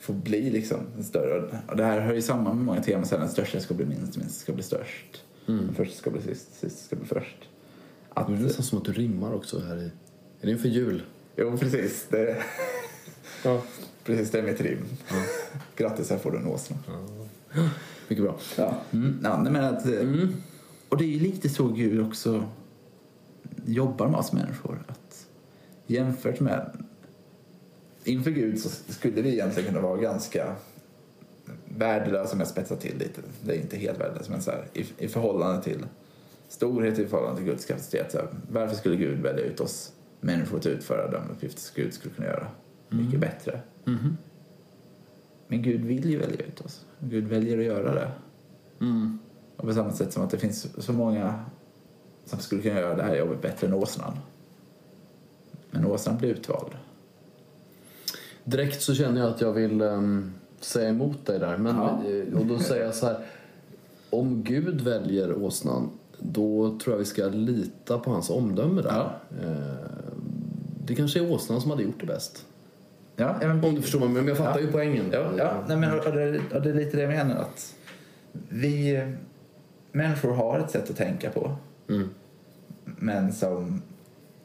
får 0.00 0.14
bli 0.14 0.50
liksom 0.50 0.78
den 0.94 1.04
större. 1.04 1.60
Och 1.68 1.76
det 1.76 1.84
här 1.84 2.00
hör 2.00 2.14
ju 2.14 2.22
samman 2.22 2.56
med 2.56 2.64
många 2.66 2.82
teman, 2.82 3.06
den 3.10 3.28
största 3.28 3.60
ska 3.60 3.74
bli 3.74 3.86
minst, 3.86 4.16
minst 4.16 4.40
ska 4.40 4.52
bli 4.52 4.62
störst. 4.62 5.24
Den 5.46 5.74
första 5.74 5.94
ska 5.96 6.10
bli 6.10 6.22
sist, 6.22 6.54
sist 6.60 6.84
ska 6.84 6.96
bli 6.96 7.06
först. 7.06 7.36
Att, 8.08 8.26
Det 8.26 8.32
är 8.32 8.36
nästan 8.38 8.64
som 8.64 8.78
att 8.78 8.84
du 8.84 8.92
rimmar 8.92 9.32
också 9.34 9.60
här 9.60 9.76
i... 9.76 9.84
Är 10.40 10.46
det 10.46 10.50
inför 10.50 10.68
jul? 10.68 11.02
jo, 11.36 11.56
precis. 11.58 12.06
Det, 12.10 12.42
Ja. 13.44 13.62
precis, 14.04 14.30
det 14.30 14.38
är 14.38 14.42
mitt 14.42 14.60
rim. 14.60 14.84
Grattis, 15.76 16.10
här 16.10 16.18
får 16.18 16.30
du 16.30 16.38
en 16.38 16.46
åsna. 16.46 16.76
Mycket 18.08 18.24
bra. 18.24 18.36
Ja. 18.56 18.74
Ja, 19.22 19.42
nej, 19.42 19.52
men 19.52 19.64
att, 19.64 19.86
eh, 19.86 20.28
Och 20.88 20.96
det 20.96 21.04
är 21.04 21.08
ju 21.08 21.20
lite 21.20 21.48
så 21.48 21.68
Gud 21.68 22.06
också 22.06 22.44
jobbar 23.66 24.08
med 24.08 24.18
oss 24.20 24.32
människor. 24.32 24.82
Att 24.88 25.26
jämfört 25.86 26.40
med... 26.40 26.84
Inför 28.08 28.30
Gud 28.30 28.60
så 28.60 28.68
skulle 28.68 29.22
vi 29.22 29.32
egentligen 29.32 29.68
kunna 29.68 29.80
vara 29.80 30.00
ganska 30.00 30.56
värdelösa 31.64 32.32
om 32.32 32.38
jag 32.38 32.48
spetsar 32.48 32.76
till 32.76 32.98
lite. 32.98 33.20
Det 33.42 33.56
är 33.56 33.60
inte 33.60 33.76
helt 33.76 34.00
värdelösa 34.00 34.32
men 34.32 34.42
så 34.42 34.50
här, 34.50 34.66
i, 34.72 34.86
i 34.98 35.08
förhållande 35.08 35.62
till 35.62 35.86
storhet 36.48 36.98
i 36.98 37.06
förhållande 37.06 37.36
till 37.36 37.50
Guds 37.50 37.64
kapacitet. 37.64 38.12
Så 38.12 38.18
här, 38.18 38.28
varför 38.52 38.76
skulle 38.76 38.96
Gud 38.96 39.18
välja 39.18 39.44
ut 39.44 39.60
oss 39.60 39.92
människor 40.20 40.58
att 40.58 40.66
utföra 40.66 41.10
de 41.10 41.30
uppgifter 41.30 41.60
som 41.60 41.82
Gud 41.82 41.94
skulle 41.94 42.14
kunna 42.14 42.28
göra 42.28 42.46
mycket 42.88 43.20
bättre? 43.20 43.60
Men 45.48 45.62
Gud 45.62 45.84
vill 45.84 46.10
ju 46.10 46.18
välja 46.18 46.46
ut 46.46 46.60
oss. 46.60 46.86
Gud 47.00 47.24
väljer 47.28 47.58
att 47.58 47.64
göra 47.64 47.94
det. 47.94 48.10
Mm. 48.80 49.18
Och 49.56 49.64
på 49.66 49.74
samma 49.74 49.92
sätt 49.92 50.12
som 50.12 50.22
att 50.22 50.30
det 50.30 50.38
finns 50.38 50.84
så 50.84 50.92
många 50.92 51.44
som 52.24 52.38
skulle 52.38 52.62
kunna 52.62 52.80
göra 52.80 52.96
det 52.96 53.02
här 53.02 53.16
jobbet 53.16 53.42
bättre 53.42 53.66
än 53.66 53.74
åsnan. 53.74 54.18
Men 55.70 55.86
åsnan 55.86 56.18
blir 56.18 56.30
utvald. 56.30 56.72
Direkt 58.48 58.82
så 58.82 58.94
känner 58.94 59.20
jag 59.20 59.30
att 59.30 59.40
jag 59.40 59.52
vill 59.52 59.80
ehm, 59.80 60.32
säga 60.60 60.88
emot 60.88 61.26
dig 61.26 61.38
där. 61.38 61.56
Men, 61.56 61.76
Ja. 61.76 62.02
eh, 62.10 62.38
Och 62.40 62.46
då 62.46 62.58
säger 62.58 62.84
jag 62.84 62.94
så 62.94 63.06
här. 63.06 63.16
Om 64.10 64.42
Gud 64.42 64.80
väljer 64.80 65.42
åsnan, 65.42 65.90
då 66.18 66.78
tror 66.78 66.94
jag 66.94 66.98
vi 66.98 67.04
ska 67.04 67.24
lita 67.26 67.98
på 67.98 68.10
hans 68.10 68.30
omdöme 68.30 68.82
där. 68.82 68.90
Ja. 68.90 69.12
Eh, 69.46 69.56
Det 70.84 70.94
kanske 70.94 71.18
är 71.20 71.32
åsnan 71.32 71.60
som 71.60 71.70
hade 71.70 71.82
gjort 71.82 72.00
det 72.00 72.06
bäst. 72.06 72.44
Ja, 73.16 73.36
men, 73.40 73.64
Om 73.64 73.74
du 73.74 73.82
förstår 73.82 73.98
mig, 74.00 74.08
men 74.08 74.28
jag 74.28 74.36
fattar 74.36 74.60
Ja. 74.60 74.66
ju 74.66 74.72
poängen. 74.72 75.04
ja, 75.12 75.30
ja 75.38 75.64
nej, 75.68 75.76
men, 75.76 75.98
och 75.98 76.04
det, 76.12 76.40
och 76.54 76.62
det 76.62 76.70
är 76.70 76.74
lite 76.74 76.96
det 76.96 77.02
jag 77.02 77.10
menar. 77.10 77.36
Att 77.36 77.74
vi 78.48 78.96
eh, 78.96 79.08
människor 79.92 80.32
har 80.34 80.58
ett 80.58 80.70
sätt 80.70 80.90
att 80.90 80.96
tänka 80.96 81.30
på. 81.30 81.56
Mm. 81.88 82.08
Men 82.84 83.32
som 83.32 83.82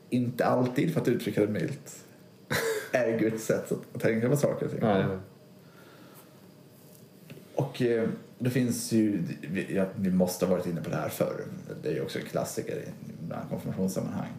inte 0.09 0.45
alltid, 0.45 0.93
för 0.93 1.01
att 1.01 1.07
uttrycka 1.07 1.41
det 1.41 1.47
milt, 1.51 2.03
är 2.93 3.19
Guds 3.19 3.45
sätt 3.45 3.71
att, 3.71 4.01
tänka 4.01 4.29
på 4.29 4.37
saker 4.37 4.65
och 4.65 4.71
ting. 4.71 4.79
Nej. 4.81 5.05
Och 7.55 7.81
eh, 7.81 8.09
det 8.39 8.49
finns 8.49 8.91
ju, 8.91 9.23
vi, 9.41 9.75
ja, 9.75 9.85
vi 9.95 10.11
måste 10.11 10.45
ha 10.45 10.51
varit 10.55 10.65
inne 10.65 10.81
på 10.81 10.89
det 10.89 10.95
här 10.95 11.09
förr, 11.09 11.43
det 11.83 11.89
är 11.89 11.93
ju 11.93 12.01
också 12.01 12.19
en 12.19 12.25
klassiker 12.25 12.75
i 12.75 12.87
bland 13.27 13.49
konfirmationssammanhang. 13.49 14.29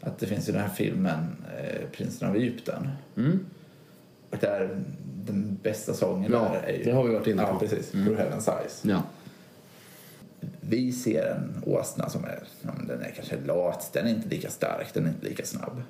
Att 0.00 0.18
det 0.18 0.26
finns 0.26 0.48
ju 0.48 0.52
den 0.52 0.62
här 0.62 0.68
filmen 0.68 1.36
eh, 1.58 1.88
Prinsen 1.92 2.28
av 2.28 2.36
Egypten. 2.36 2.88
Mm. 3.16 3.46
Och 4.30 4.36
där 4.40 4.82
den 5.26 5.58
bästa 5.62 5.94
sången 5.94 6.32
Ja, 6.32 6.38
där 6.38 6.68
är 6.68 6.78
ju... 6.78 6.84
det 6.84 6.92
har 6.92 7.04
vi 7.04 7.14
varit 7.14 7.26
inne 7.26 7.42
Ja, 7.42 7.52
på. 7.52 7.58
precis. 7.58 7.90
Through 7.90 8.20
Heaven's 8.20 8.58
Eyes. 8.60 8.82
Ja. 8.84 9.02
Vi 10.60 10.92
ser 10.92 11.26
en 11.26 11.62
åsna 11.66 12.08
som 12.08 12.24
är, 12.24 12.42
ja, 12.62 12.70
men 12.76 12.86
den 12.86 13.00
är 13.02 13.10
kanske 13.10 13.40
lat, 13.40 13.90
den 13.92 14.06
är 14.06 14.10
inte 14.10 14.28
lika 14.28 14.50
stark, 14.50 14.94
den 14.94 15.04
är 15.04 15.08
inte 15.08 15.26
lika 15.26 15.44
snabb. 15.44 15.82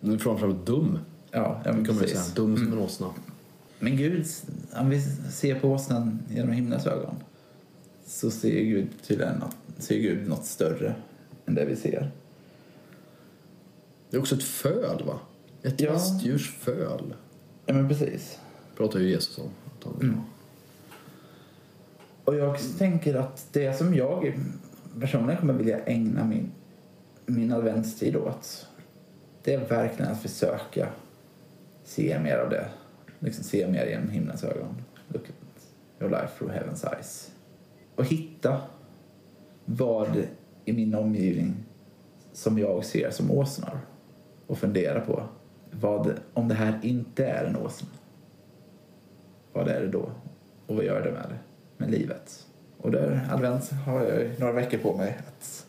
Den 0.00 0.14
är 0.14 0.18
framförallt 0.18 0.66
dum. 0.66 0.98
Ja, 1.32 1.60
ja 1.64 1.72
men 1.72 1.84
ju 1.84 1.86
precis. 2.00 2.10
säga. 2.20 2.34
Dum 2.34 2.56
som 2.56 2.72
en 2.72 2.78
åsna. 2.78 3.10
Men 3.78 3.96
Gud, 3.96 4.26
om 4.76 4.90
vi 4.90 5.00
ser 5.32 5.60
på 5.60 5.68
åsnan 5.68 6.18
genom 6.30 6.52
himlens 6.52 6.86
ögon 6.86 7.14
så 8.06 8.30
ser 8.30 8.60
Gud 8.64 8.88
tydligen 9.06 9.38
något, 9.38 9.56
ser 9.78 9.98
Gud 9.98 10.28
något 10.28 10.44
större 10.44 10.94
än 11.46 11.54
det 11.54 11.64
vi 11.64 11.76
ser. 11.76 12.10
Det 14.10 14.16
är 14.16 14.20
också 14.20 14.34
ett 14.34 14.42
föl, 14.42 15.04
va? 15.06 15.18
Ett 15.62 15.80
Ja. 15.80 15.92
lastdjurs 15.92 16.50
föl. 16.60 17.14
Ja, 17.66 17.74
men 17.74 17.88
precis. 17.88 18.38
Pratar 18.76 19.00
ju 19.00 19.08
Jesus 19.10 19.38
om. 19.38 19.50
Ha. 19.84 19.92
Och 22.24 22.36
jag 22.36 22.56
tänker 22.78 23.14
att 23.14 23.46
det 23.52 23.78
som 23.78 23.94
jag 23.94 24.38
personligen 25.00 25.40
kommer 25.40 25.54
vilja 25.54 25.84
ägna 25.84 26.24
min, 26.24 26.50
min 27.26 27.52
adventstid 27.52 28.16
åt 28.16 28.66
det 29.42 29.54
är 29.54 29.68
verkligen 29.68 30.12
att 30.12 30.22
försöka 30.22 30.88
se 31.92 32.18
mer 32.18 32.38
av 32.38 32.50
det. 32.50 32.66
Liksom 33.18 33.44
se 33.44 33.68
mer 33.68 33.86
genom 33.86 34.08
himlens 34.08 34.44
ögon. 34.44 34.82
Look 35.08 35.22
at 35.28 35.62
your 36.00 36.10
life 36.10 36.38
through 36.38 36.54
heaven's 36.54 36.94
eyes. 36.94 37.32
Och 37.94 38.04
hitta 38.04 38.60
vad 39.64 40.26
i 40.64 40.72
min 40.72 40.94
omgivning 40.94 41.54
som 42.32 42.58
jag 42.58 42.84
ser 42.84 43.10
som 43.10 43.30
åsnor. 43.30 43.80
Och 44.46 44.58
fundera 44.58 45.00
på 45.00 45.28
vad, 45.70 46.20
om 46.34 46.48
det 46.48 46.54
här 46.54 46.80
inte 46.82 47.26
är 47.26 47.44
en 47.44 47.56
åsna. 47.56 47.88
Vad 49.52 49.68
är 49.68 49.80
det 49.80 49.88
då? 49.88 50.10
Och 50.66 50.76
vad 50.76 50.84
gör 50.84 51.04
det 51.04 51.12
med 51.12 51.26
det? 51.28 51.38
Med 51.76 51.90
livet? 51.90 52.46
Och 52.78 52.90
där, 52.90 53.28
advent 53.30 53.70
har 53.70 54.04
jag 54.04 54.40
några 54.40 54.52
veckor 54.52 54.78
på 54.78 54.96
mig 54.96 55.18
att 55.28 55.66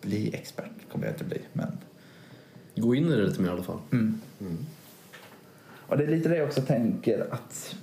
bli 0.00 0.34
expert. 0.34 0.70
kommer 0.92 1.06
jag 1.06 1.14
inte 1.14 1.24
bli, 1.24 1.40
men 1.52 1.78
Gå 2.76 2.94
in 2.94 3.06
i 3.06 3.16
det 3.16 3.22
lite 3.22 3.40
mer 3.40 3.48
i 3.48 3.52
alla 3.52 3.62
fall. 3.62 3.78
Och 5.90 5.96
det 5.96 6.04
är 6.04 6.08
lite 6.08 6.28
det 6.28 6.36
jag 6.36 6.46
också 6.46 6.62
tänker 6.62 7.26
att 7.30 7.76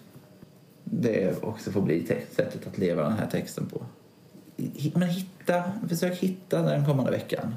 det 0.83 1.43
också 1.43 1.71
får 1.71 1.81
bli 1.81 2.03
te- 2.03 2.25
sättet 2.31 2.67
att 2.67 2.77
leva 2.77 3.03
den 3.03 3.13
här 3.13 3.27
texten 3.27 3.65
på. 3.65 3.81
Men 4.93 5.09
hitta, 5.09 5.63
försök 5.89 6.17
hitta 6.17 6.61
den 6.61 6.85
kommande 6.85 7.11
veckan. 7.11 7.55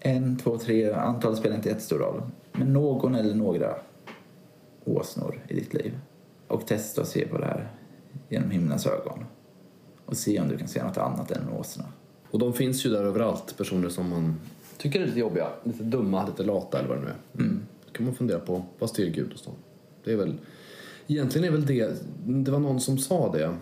En, 0.00 0.36
två, 0.36 0.58
tre, 0.58 0.92
antalet 0.92 1.38
spelar 1.38 1.56
inte 1.56 1.68
jättestor 1.68 1.98
roll. 1.98 2.22
Men 2.52 2.72
någon 2.72 3.14
eller 3.14 3.34
några 3.34 3.74
åsnor 4.84 5.40
i 5.48 5.54
ditt 5.54 5.74
liv. 5.74 5.98
Och 6.48 6.66
testa 6.66 7.02
att 7.02 7.08
se 7.08 7.28
på 7.28 7.38
det 7.38 7.46
här 7.46 7.68
genom 8.28 8.50
himlens 8.50 8.86
ögon. 8.86 9.24
Och 10.04 10.16
se 10.16 10.40
om 10.40 10.48
du 10.48 10.58
kan 10.58 10.68
se 10.68 10.82
något 10.82 10.98
annat 10.98 11.30
än 11.30 11.48
åsna. 11.48 11.84
Och 12.30 12.38
de 12.38 12.52
finns 12.52 12.86
ju 12.86 12.90
där 12.90 13.04
överallt, 13.04 13.54
personer 13.58 13.88
som 13.88 14.10
man 14.10 14.40
tycker 14.78 15.00
är 15.00 15.06
lite 15.06 15.18
jobbiga, 15.18 15.48
lite 15.64 15.82
dumma, 15.82 16.26
lite 16.26 16.42
lata 16.42 16.78
eller 16.78 16.88
vad 16.88 16.98
det 16.98 17.02
nu 17.02 17.08
är. 17.08 17.44
Mm. 17.44 17.66
Kan 17.96 18.06
man 18.06 18.14
fundera 18.14 18.38
på, 18.38 18.64
vad 18.78 18.90
styr 18.90 19.10
Gud 19.10 19.32
hos 19.32 19.42
dem? 19.42 19.54
Det 20.04 20.12
är 20.12 20.16
väl, 20.16 20.34
egentligen 21.06 21.46
är 21.48 21.50
väl 21.50 21.66
det, 21.66 21.94
det 22.26 22.50
var 22.50 22.58
någon 22.58 22.80
som 22.80 22.98
sa 22.98 23.32
det, 23.32 23.56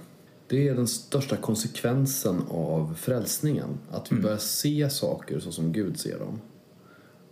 det 0.48 0.68
är 0.68 0.74
den 0.74 0.86
största 0.88 1.36
konsekvensen 1.36 2.42
av 2.50 2.94
frälsningen. 2.94 3.78
Att 3.90 4.10
Mm. 4.10 4.20
vi 4.20 4.24
börjar 4.24 4.38
se 4.38 4.90
saker 4.90 5.40
så 5.40 5.52
som 5.52 5.72
Gud 5.72 5.98
ser 6.00 6.18
dem. 6.18 6.40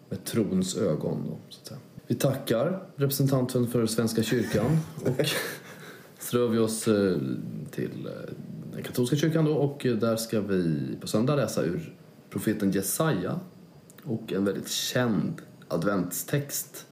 Med 0.08 0.24
trons 0.24 0.76
ögon 0.76 1.24
då, 1.28 1.36
så 1.48 1.60
att 1.60 1.66
säga. 1.66 1.80
Vi 2.06 2.14
tackar 2.14 2.82
representanten 2.96 3.66
för 3.68 3.86
Svenska 3.86 4.22
kyrkan 4.22 4.78
och 5.04 5.26
så 6.20 6.38
rör 6.38 6.48
vi 6.48 6.58
oss 6.58 6.88
eh, 6.88 7.16
till 7.70 8.06
eh, 8.06 8.34
den 8.72 8.82
katolska 8.82 9.16
kyrkan 9.16 9.44
då 9.44 9.52
och 9.54 9.86
eh, 9.86 9.96
där 9.96 10.16
ska 10.16 10.40
vi 10.40 10.78
på 11.00 11.06
söndag 11.06 11.36
läsa 11.36 11.62
ur 11.64 11.94
profeten 12.30 12.70
Jesaja 12.70 13.40
och 14.04 14.32
en 14.32 14.44
väldigt 14.44 14.68
känd 14.68 15.42
adventstext. 15.68 16.86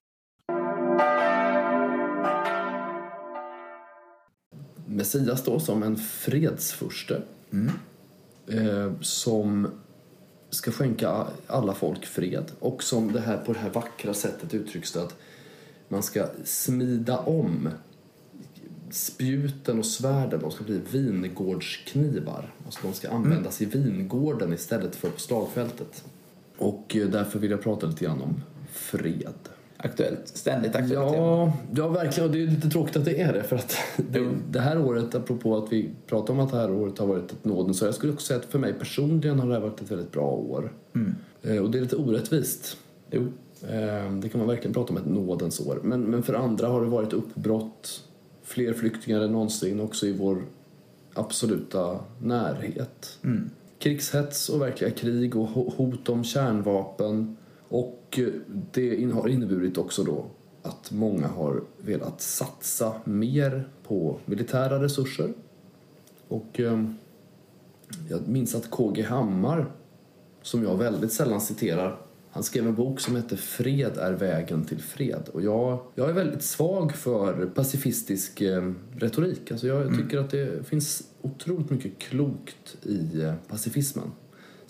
Messias 5.01 5.43
då 5.43 5.59
som 5.59 5.83
en 5.83 5.97
fredsfurste 5.97 7.21
eh, 8.47 8.91
som 9.01 9.67
ska 10.49 10.71
skänka 10.71 11.27
alla 11.47 11.73
folk 11.73 12.05
fred 12.05 12.51
och 12.59 12.83
som 12.83 13.11
det 13.11 13.19
här 13.19 13.37
på 13.37 13.53
det 13.53 13.59
här 13.59 13.69
vackra 13.69 14.13
sättet 14.13 14.53
uttrycks 14.53 14.91
det 14.91 15.03
att 15.03 15.15
man 15.87 16.03
ska 16.03 16.27
smida 16.43 17.17
om 17.17 17.69
spjuten 18.89 19.79
och 19.79 19.85
svärden 19.85 20.39
de 20.41 20.51
ska 20.51 20.63
bli 20.63 20.81
vingårdsknivar. 20.91 22.53
Alltså 22.65 22.79
de 22.83 22.93
ska 22.93 23.09
användas 23.09 23.61
i 23.61 23.65
vingården 23.65 24.53
istället 24.53 24.95
för 24.95 25.09
på 25.09 25.19
slagfältet. 25.19 26.03
Och 26.57 26.95
eh, 26.95 27.07
därför 27.07 27.39
vill 27.39 27.51
jag 27.51 27.61
prata 27.61 27.87
lite 27.87 28.05
grann 28.05 28.21
om 28.21 28.43
fred. 28.71 29.49
Aktuellt. 29.83 30.27
Ständigt 30.27 30.75
aktuellt. 30.75 31.11
tema. 31.13 31.25
Ja, 31.25 31.53
ja, 31.75 31.87
verkligen. 31.87 32.29
Och 32.29 32.35
det 32.35 32.43
är 32.43 32.47
lite 32.47 32.69
tråkigt 32.69 32.97
att 32.97 33.05
det 33.05 33.21
är 33.21 33.33
det. 33.33 33.43
För 33.43 33.55
att 33.55 33.75
det, 34.11 34.27
det 34.51 34.59
här 34.59 34.79
året, 34.81 35.15
apropå 35.15 35.57
att 35.57 35.73
vi 35.73 35.89
pratar 36.07 36.33
om 36.33 36.39
att 36.39 36.51
det 36.51 36.57
här 36.57 36.71
året 36.71 36.97
har 36.99 37.07
varit 37.07 37.31
ett 37.31 37.45
nådens 37.45 37.81
år. 37.81 37.87
Jag 37.87 37.95
skulle 37.95 38.13
också 38.13 38.25
säga 38.25 38.39
att 38.39 38.45
för 38.45 38.59
mig 38.59 38.73
personligen 38.73 39.39
har 39.39 39.47
det 39.47 39.53
här 39.53 39.61
varit 39.61 39.81
ett 39.81 39.91
väldigt 39.91 40.11
bra 40.11 40.27
år. 40.31 40.71
Eh, 41.43 41.57
Och 41.57 41.71
det 41.71 41.77
är 41.77 41.81
lite 41.81 41.95
orättvist. 41.95 42.77
Jo. 43.11 43.21
Eh, 43.69 44.11
Det 44.21 44.29
kan 44.29 44.39
man 44.39 44.47
verkligen 44.47 44.73
prata 44.73 44.89
om 44.93 44.97
ett 44.97 45.05
nådens 45.05 45.59
år. 45.59 45.79
Men, 45.83 46.01
men 46.01 46.23
för 46.23 46.33
andra 46.33 46.67
har 46.67 46.81
det 46.81 46.87
varit 46.87 47.13
uppbrott, 47.13 48.03
fler 48.43 48.73
flyktingar 48.73 49.21
än 49.21 49.31
någonsin 49.31 49.79
också 49.79 50.07
i 50.07 50.13
vår 50.13 50.43
absoluta 51.13 51.99
närhet. 52.21 53.17
Krigshets 53.79 54.49
och 54.49 54.61
verkliga 54.61 54.91
krig 54.91 55.35
och 55.35 55.49
ho- 55.49 55.73
hot 55.77 56.09
om 56.09 56.23
kärnvapen. 56.23 57.37
Och 57.71 58.19
eh, 58.19 58.27
det 58.71 59.11
har 59.13 59.27
inneburit 59.27 59.77
också 59.77 60.03
då 60.03 60.25
att 60.61 60.91
många 60.91 61.27
har 61.27 61.63
velat 61.77 62.21
satsa 62.21 62.93
mer 63.03 63.69
på 63.83 64.19
militära 64.25 64.83
resurser. 64.83 65.33
Och 66.27 66.59
eh, 66.59 66.85
jag 68.09 68.27
minns 68.27 68.55
att 68.55 68.69
KG 68.69 69.01
Hammar, 69.01 69.71
som 70.41 70.63
jag 70.63 70.77
väldigt 70.77 71.13
sällan 71.13 71.41
citerar, 71.41 71.97
han 72.31 72.43
skrev 72.43 72.67
en 72.67 72.75
bok 72.75 72.99
som 72.99 73.15
hette 73.15 73.37
Fred 73.37 73.97
är 73.97 74.13
vägen 74.13 74.65
till 74.65 74.79
fred. 74.79 75.29
Och 75.33 75.41
jag, 75.41 75.79
jag 75.95 76.09
är 76.09 76.13
väldigt 76.13 76.43
svag 76.43 76.91
för 76.91 77.45
pacifistisk 77.45 78.41
eh, 78.41 78.71
retorik. 78.95 79.51
Alltså 79.51 79.67
jag 79.67 79.97
tycker 79.97 80.17
att 80.17 80.29
det 80.29 80.67
finns 80.67 81.03
otroligt 81.21 81.69
mycket 81.69 81.99
klokt 81.99 82.85
i 82.85 83.33
pacifismen. 83.47 84.11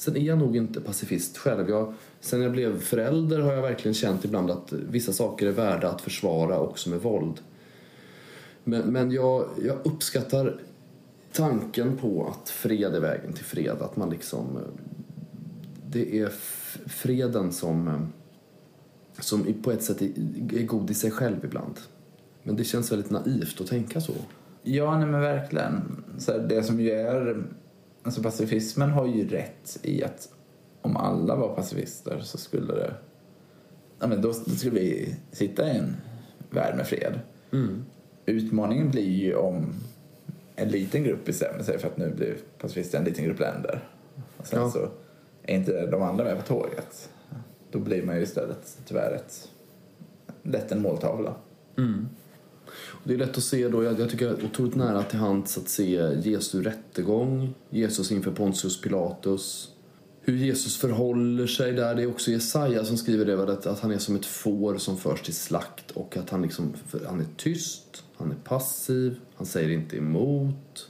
Sen 0.01 0.17
är 0.17 0.21
jag 0.21 0.37
nog 0.37 0.57
inte 0.57 0.81
pacifist 0.81 1.37
själv. 1.37 1.69
Jag, 1.69 1.93
sen 2.19 2.41
jag 2.41 2.51
blev 2.51 2.79
förälder 2.79 3.39
har 3.39 3.53
jag 3.53 3.61
verkligen 3.61 3.93
känt 3.93 4.25
ibland 4.25 4.51
att 4.51 4.73
vissa 4.73 5.13
saker 5.13 5.47
är 5.47 5.51
värda 5.51 5.89
att 5.89 6.01
försvara 6.01 6.59
också 6.59 6.89
med 6.89 6.99
våld. 6.99 7.41
Men, 8.63 8.81
men 8.81 9.11
jag, 9.11 9.49
jag 9.63 9.77
uppskattar 9.83 10.59
tanken 11.31 11.97
på 11.97 12.27
att 12.27 12.49
fred 12.49 12.95
är 12.95 12.99
vägen 12.99 13.33
till 13.33 13.45
fred. 13.45 13.81
Att 13.81 13.97
man 13.97 14.09
liksom... 14.09 14.57
Det 15.87 16.19
är 16.19 16.29
freden 16.85 17.51
som, 17.51 18.07
som 19.19 19.53
på 19.63 19.71
ett 19.71 19.83
sätt 19.83 20.01
är, 20.01 20.65
god 20.65 20.89
i 20.89 20.93
sig 20.93 21.11
själv 21.11 21.45
ibland. 21.45 21.79
Men 22.43 22.55
det 22.55 22.63
känns 22.63 22.91
väldigt 22.91 23.11
naivt 23.11 23.61
att 23.61 23.67
tänka 23.67 24.01
så. 24.01 24.13
Ja, 24.63 24.97
nej 24.97 25.07
men 25.07 25.21
verkligen. 25.21 26.03
Så 26.17 26.31
här, 26.31 26.39
det 26.39 26.63
som 26.63 26.79
ju 26.79 26.91
är... 26.91 27.43
Alltså 28.03 28.23
pacifismen 28.23 28.89
har 28.89 29.07
ju 29.07 29.27
rätt 29.27 29.79
i 29.81 30.03
att 30.03 30.29
om 30.81 30.97
alla 30.97 31.35
var 31.35 31.55
pacifister 31.55 32.19
så 32.19 32.37
skulle 32.37 32.73
det... 32.73 32.93
Ja, 33.99 34.07
men 34.07 34.21
då, 34.21 34.33
skulle 34.33 34.79
vi 34.79 35.15
sitta 35.31 35.67
i 35.67 35.77
en 35.77 35.95
värld 36.49 36.75
med 36.77 36.87
fred. 36.87 37.19
Utmaningen 38.25 38.91
blir 38.91 39.09
ju 39.09 39.35
om 39.35 39.73
en 40.55 40.69
liten 40.69 41.03
grupp 41.03 41.25
bestämmer 41.25 41.63
sig 41.63 41.79
för 41.79 41.87
att 41.87 41.97
nu 41.97 42.13
blir 42.15 42.35
pacifister 42.57 42.97
en 42.97 43.03
liten 43.03 43.25
grupp 43.25 43.39
länder. 43.39 43.87
Och 44.37 44.47
sen 44.47 44.59
Ja. 44.61 44.71
så 44.71 44.89
är 45.43 45.55
inte 45.55 45.85
de 45.87 46.01
andra 46.01 46.23
med 46.23 46.37
på 46.37 46.43
tåget. 46.43 47.09
Då 47.71 47.79
blir 47.79 48.03
man 48.03 48.15
ju 48.15 48.21
istället 48.21 48.77
tyvärr 48.85 49.11
ett, 49.15 49.49
lätt 50.43 50.71
en 50.71 50.81
måltavla. 50.81 51.35
Och 52.73 53.01
Det 53.03 53.13
är 53.13 53.17
lätt 53.17 53.37
att 53.37 53.43
se 53.43 53.67
då, 53.67 53.83
jag, 53.83 53.99
jag 53.99 54.09
tycker 54.09 54.25
det 54.25 54.41
är 54.41 54.45
otroligt 54.45 54.75
nära 54.75 55.03
till 55.03 55.19
hands 55.19 55.57
att 55.57 55.69
se 55.69 56.19
Jesu 56.23 56.63
rättegång, 56.63 57.53
Jesus 57.69 58.11
inför 58.11 58.31
Pontius 58.31 58.81
Pilatus, 58.81 59.71
hur 60.21 60.35
Jesus 60.35 60.77
förhåller 60.77 61.47
sig 61.47 61.73
där. 61.73 61.95
Det 61.95 62.03
är 62.03 62.09
också 62.09 62.31
Jesaja 62.31 62.85
som 62.85 62.97
skriver 62.97 63.25
det, 63.25 63.53
att, 63.53 63.65
att 63.65 63.79
han 63.79 63.91
är 63.91 63.97
som 63.97 64.15
ett 64.15 64.25
får 64.25 64.77
som 64.77 64.97
förs 64.97 65.21
till 65.21 65.35
slakt 65.35 65.91
och 65.91 66.17
att 66.17 66.29
han, 66.29 66.41
liksom, 66.41 66.73
han 67.05 67.19
är 67.19 67.25
tyst, 67.37 68.03
han 68.17 68.31
är 68.31 68.35
passiv, 68.35 69.19
han 69.35 69.45
säger 69.45 69.69
inte 69.69 69.97
emot. 69.97 70.89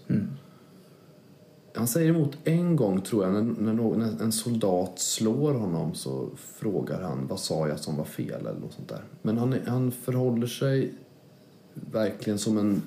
Han 1.75 1.87
säger 1.87 2.09
emot 2.09 2.37
en 2.43 2.75
gång, 2.75 3.01
tror 3.01 3.23
jag, 3.23 3.33
när, 3.33 3.41
när, 3.41 3.73
någon, 3.73 3.99
när 3.99 4.23
en 4.23 4.31
soldat 4.31 4.99
slår 4.99 5.53
honom 5.53 5.93
så 5.93 6.29
frågar 6.45 7.01
han 7.01 7.27
vad 7.27 7.39
sa 7.39 7.67
jag 7.67 7.79
som 7.79 7.97
var 7.97 8.05
fel 8.05 8.47
eller 8.47 8.59
något 8.59 8.73
sånt 8.73 8.89
där. 8.89 9.03
Men 9.21 9.37
han, 9.37 9.55
han 9.67 9.91
förhåller 9.91 10.47
sig 10.47 10.93
verkligen 11.73 12.39
som 12.39 12.57
en 12.57 12.81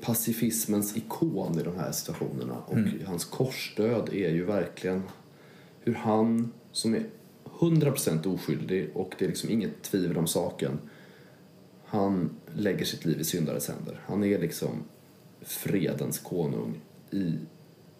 pacifismens 0.00 0.96
ikon 0.96 1.60
i 1.60 1.62
de 1.62 1.76
här 1.76 1.92
situationerna. 1.92 2.56
Och 2.66 2.78
hans 3.06 3.24
korsdöd 3.24 4.08
är 4.08 4.30
ju 4.30 4.44
verkligen 4.44 5.02
hur 5.80 5.94
han, 5.94 6.52
som 6.72 6.94
är 6.94 7.06
100% 7.58 8.34
oskyldig 8.34 8.90
och 8.94 9.14
det 9.18 9.24
är 9.24 9.28
liksom 9.28 9.50
inget 9.50 9.82
tvivel 9.82 10.18
om 10.18 10.26
saken, 10.26 10.78
han 11.84 12.30
lägger 12.54 12.84
sitt 12.84 13.04
liv 13.04 13.20
i 13.20 13.24
syndares 13.24 13.68
händer. 13.68 14.00
Han 14.06 14.24
är 14.24 14.38
liksom 14.38 14.82
fredens 15.40 16.18
konung 16.18 16.80
i 17.10 17.34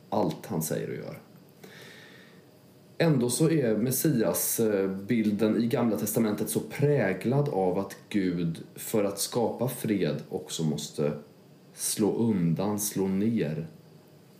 allt 0.08 0.46
han 0.46 0.62
säger 0.62 0.88
och 0.88 0.96
gör. 0.96 1.18
Ändå 2.98 3.30
så 3.30 3.50
är 3.50 3.76
Messias-bilden 3.76 5.56
i 5.62 5.66
Gamla 5.66 5.96
Testamentet 5.96 6.48
så 6.48 6.60
präglad 6.60 7.48
av 7.48 7.78
att 7.78 7.96
Gud 8.08 8.62
för 8.74 9.04
att 9.04 9.18
skapa 9.18 9.68
fred 9.68 10.22
också 10.28 10.62
måste 10.64 11.12
slå 11.74 12.12
undan, 12.16 12.80
slå 12.80 13.08
ner, 13.08 13.66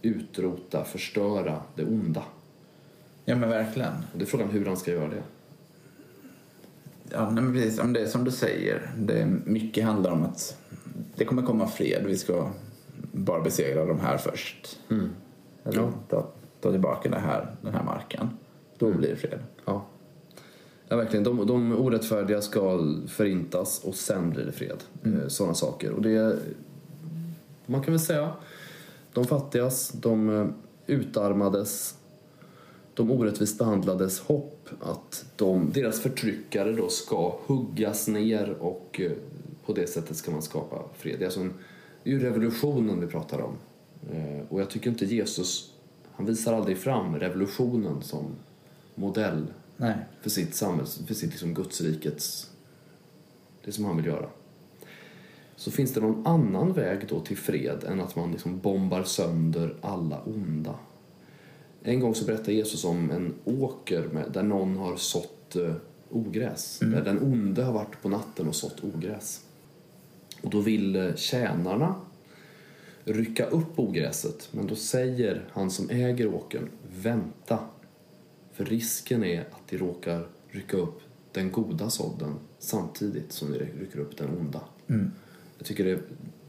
utrota, 0.03 0.85
förstöra 0.85 1.63
det 1.75 1.85
onda. 1.85 2.23
Ja 3.25 3.37
men 3.37 3.49
verkligen. 3.49 3.93
Och 4.13 4.19
det 4.19 4.25
är 4.25 4.27
frågan 4.27 4.51
hur 4.51 4.67
han 4.67 4.77
ska 4.77 4.91
göra 4.91 5.09
det. 5.09 5.23
Ja, 7.13 7.31
men 7.31 7.53
precis. 7.53 7.79
Om 7.81 7.93
det 7.93 8.01
är 8.01 8.07
som 8.07 8.25
du 8.25 8.31
säger, 8.31 8.91
det 8.99 9.27
mycket 9.45 9.85
handlar 9.85 10.11
om 10.11 10.23
att 10.25 10.59
det 11.17 11.25
kommer 11.25 11.43
komma 11.43 11.69
fred. 11.69 12.05
Vi 12.07 12.17
ska 12.17 12.51
bara 13.13 13.41
besegra 13.41 13.85
de 13.87 14.01
här 14.01 14.19
först. 14.19 14.81
Eller 15.65 15.79
Ja. 15.83 15.93
ta, 16.09 16.27
ta 16.61 16.71
tillbaka 16.71 17.09
det 17.09 17.19
här, 17.19 17.57
den 17.63 17.75
här 17.75 17.85
marken. 17.85 18.29
Då 18.93 18.99
blir 18.99 19.09
det 19.09 19.17
fred. 19.17 19.39
Ja. 19.65 19.87
Ja, 20.89 20.97
verkligen. 20.97 21.25
De, 21.25 21.47
de 21.47 21.73
orättfärdiga 21.73 22.43
ska 22.43 22.79
förintas 23.09 23.81
och 23.85 23.95
sen 23.95 24.31
blir 24.31 24.45
det 24.45 24.53
fred. 24.53 24.85
Mm. 25.05 25.31
Sådana 25.31 25.55
saker. 25.55 25.93
Och 25.93 26.03
det, 26.03 26.39
man 27.67 27.83
kan 27.83 27.93
väl 27.95 28.01
säga, 28.01 28.33
de 29.13 29.25
fattigas, 29.25 29.93
de 29.93 30.31
eh, 30.41 30.47
utarmades, 30.87 31.95
de 32.95 33.11
orättvist 33.11 33.59
behandlades 33.59 34.21
hopp 34.21 34.69
att 34.81 35.25
de, 35.37 35.71
deras 35.75 36.01
förtryckare 36.01 36.73
då 36.73 36.89
ska 36.89 37.39
huggas 37.47 38.09
ner 38.09 38.57
och 38.61 39.01
eh, 39.01 39.13
på 39.67 39.73
det 39.73 39.87
sättet 39.87 40.17
ska 40.17 40.31
man 40.31 40.43
skapa 40.43 40.83
fred. 40.99 41.17
Det 41.19 41.25
är, 41.25 41.27
alltså 41.27 41.41
en, 41.41 41.53
det 42.03 42.11
är 42.11 42.15
ju 42.15 42.21
revolutionen 42.21 43.01
vi 43.01 43.07
pratar 43.07 43.41
om. 43.41 43.55
Eh, 44.13 44.41
Och 44.49 44.61
jag 44.61 44.71
tycker 44.71 44.91
inte 44.91 45.05
Jesus, 45.05 45.73
han 46.13 46.27
visar 46.27 46.53
aldrig 46.53 46.79
fram 46.79 47.19
revolutionen 47.19 48.03
som 48.03 48.25
modell 48.95 49.47
Nej. 49.77 49.97
för 50.21 50.31
sitt 50.31 50.55
samhälls, 50.55 51.01
för 51.07 51.15
sitt 51.15 51.31
liksom 51.31 51.55
gudsrikets, 51.55 52.51
det 53.65 53.73
som 53.73 53.85
han 53.85 53.97
vill 53.97 54.07
göra. 54.07 54.29
Så 55.57 55.71
finns 55.71 55.93
det 55.93 56.01
någon 56.01 56.27
annan 56.27 56.73
väg 56.73 57.09
då 57.09 57.21
till 57.21 57.37
fred 57.37 57.85
än 57.85 58.01
att 58.01 58.17
man 58.17 58.33
liksom 58.33 58.59
bombar 58.59 59.03
sönder 59.03 59.75
alla 59.81 60.21
onda. 60.21 60.75
En 61.83 62.01
gång 62.01 62.15
så 62.15 62.25
berättar 62.25 62.53
Jesus 62.53 62.85
om 62.85 63.11
en 63.11 63.35
åker 63.45 64.03
med, 64.03 64.33
där 64.33 64.43
någon 64.43 64.77
har 64.77 64.97
sått 64.97 65.57
eh, 65.57 65.75
ogräs. 66.11 66.79
Där 66.79 67.05
den 67.05 67.19
onde 67.23 67.63
har 67.63 67.73
varit 67.73 68.03
på 68.03 68.09
natten 68.09 68.49
och 68.49 68.55
sått 68.55 68.85
ogräs. 68.85 69.41
Och 70.43 70.51
då 70.51 70.61
vill 70.61 70.97
eh, 70.97 71.15
tjänarna 71.15 71.95
rycka 73.05 73.47
upp 73.47 73.79
ogräset 73.79 74.49
men 74.51 74.67
då 74.67 74.75
säger 74.75 75.45
han 75.53 75.71
som 75.71 75.91
äger 75.91 76.35
åkern 76.35 76.69
vänta 76.97 77.59
för 78.55 78.65
risken 78.65 79.25
är 79.25 79.41
att 79.41 79.69
de 79.69 79.79
råkar 79.79 80.27
rycka 80.49 80.77
upp 80.77 81.01
den 81.33 81.53
goda 81.53 81.91
sådden 81.91 82.35
samtidigt 82.59 83.33
som 83.33 83.53
de 83.53 83.59
rycker 83.59 83.99
upp 83.99 84.17
den 84.17 84.29
onda. 84.31 84.61
Jag 85.59 85.67
tycker 85.67 85.85
det, 85.85 85.99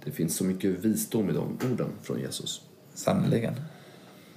det 0.03 0.11
finns 0.11 0.35
så 0.35 0.43
mycket 0.43 0.79
visdom 0.79 1.29
i 1.29 1.33
de 1.33 1.57
orden 1.71 1.89
från 2.01 2.19
Jesus. 2.19 2.61
Sannerligen. 2.93 3.53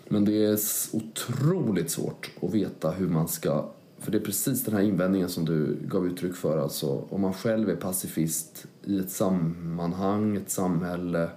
Men 0.08 0.24
det 0.24 0.44
är 0.44 0.58
otroligt 0.92 1.90
svårt 1.90 2.30
att 2.42 2.54
veta 2.54 2.90
hur 2.90 3.08
man 3.08 3.28
ska... 3.28 3.68
För 3.98 4.12
det 4.12 4.18
är 4.18 4.22
precis 4.22 4.64
den 4.64 4.74
här 4.74 4.82
invändningen 4.82 5.28
som 5.28 5.44
du 5.44 5.76
gav 5.88 6.06
uttryck 6.06 6.34
för. 6.34 6.58
Alltså, 6.58 7.06
om 7.10 7.20
man 7.20 7.34
själv 7.34 7.70
är 7.70 7.76
pacifist 7.76 8.66
i 8.84 8.98
ett 8.98 9.10
sammanhang, 9.10 10.36
ett 10.36 10.50
samhälle 10.50 11.30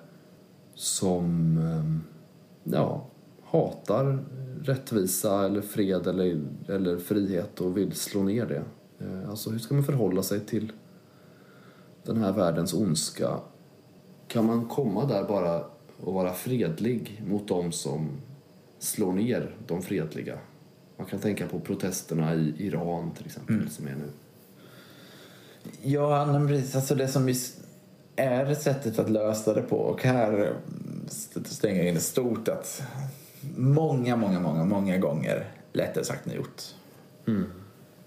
som 0.75 1.57
ehm, 1.57 2.01
ja, 2.63 3.07
hatar 3.43 4.25
rättvisa 4.63 5.45
eller 5.45 5.61
fred 5.61 6.07
eller, 6.07 6.41
eller 6.67 6.97
frihet 6.97 7.61
och 7.61 7.77
vill 7.77 7.91
slå 7.95 8.23
ner 8.23 8.45
det. 8.45 8.63
Eh, 9.05 9.29
Alltså 9.29 9.49
hur 9.49 9.59
ska 9.59 9.73
man 9.73 9.83
förhålla 9.83 10.23
sig 10.23 10.39
till 10.39 10.71
den 12.03 12.17
här 12.17 12.31
världens 12.31 12.73
ondska 12.73 13.39
kan 14.27 14.45
man 14.45 14.65
komma 14.65 15.05
där 15.05 15.23
bara 15.23 15.63
och 15.97 16.13
vara 16.13 16.33
fredlig 16.33 17.23
mot 17.27 17.47
dem 17.47 17.71
som 17.71 18.09
slår 18.79 19.13
ner 19.13 19.55
de 19.67 19.81
fredliga? 19.81 20.37
Man 20.97 21.07
kan 21.07 21.19
tänka 21.19 21.47
på 21.47 21.59
protesterna 21.59 22.35
i 22.35 22.53
Iran 22.57 23.11
till 23.11 23.25
exempel 23.25 23.69
som 23.69 23.87
är 23.87 23.95
nu. 23.95 24.09
Ja, 25.81 26.25
men 26.25 26.47
precis. 26.47 26.75
Alltså 26.75 26.95
det 26.95 27.07
som 27.07 27.29
är 28.15 28.53
sättet 28.55 28.99
att 28.99 29.09
lösa 29.09 29.53
det 29.53 29.61
på 29.61 29.77
och 29.77 30.03
här 30.03 30.53
stänger 31.45 31.83
jag 31.83 31.87
in 31.93 31.99
stort 32.01 32.47
att 32.47 32.81
många, 33.55 34.15
många, 34.15 34.39
många, 34.39 34.65
många 34.65 34.97
gånger 34.97 35.51
lättare 35.73 36.03
sagt 36.03 36.27
än 36.27 36.33
gjort. 36.33 36.61
Mm. 37.27 37.43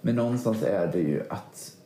Men 0.01 0.15
någonstans 0.15 0.63
är 0.63 0.93
det 0.93 1.01
ju 1.01 1.23
att 1.29 1.77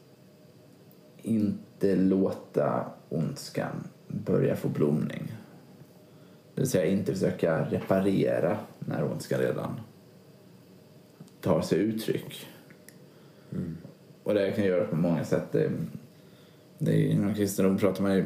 inte 1.22 1.96
låta 1.96 2.84
ondskan 3.08 3.84
börja 4.08 4.56
få 4.56 4.68
blomning. 4.68 5.32
Det 6.54 6.60
vill 6.60 6.70
säga 6.70 6.84
inte 6.84 7.12
försöka 7.12 7.64
reparera 7.64 8.58
när 8.78 9.04
ondskan 9.04 9.40
redan 9.40 9.80
tar 11.40 11.62
sig 11.62 11.78
uttryck. 11.78 12.46
Mm. 13.52 13.76
Och 14.22 14.34
det 14.34 14.52
kan 14.52 14.64
göra 14.64 14.84
på 14.84 14.96
många 14.96 15.24
sätt. 15.24 15.52
Det, 15.52 15.70
det 16.78 16.92
är, 16.92 17.06
inom 17.06 17.34
kristendom 17.34 17.78
pratar 17.78 18.02
man 18.02 18.12
i 18.12 18.24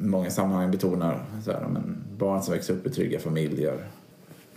många 0.00 0.30
sammanhang 0.30 0.70
betonar 0.70 1.24
så 1.44 1.52
här, 1.52 1.68
men 1.68 2.04
barn 2.18 2.42
som 2.42 2.54
växer 2.54 2.74
upp 2.74 2.86
i 2.86 2.90
trygga 2.90 3.20
familjer. 3.20 3.86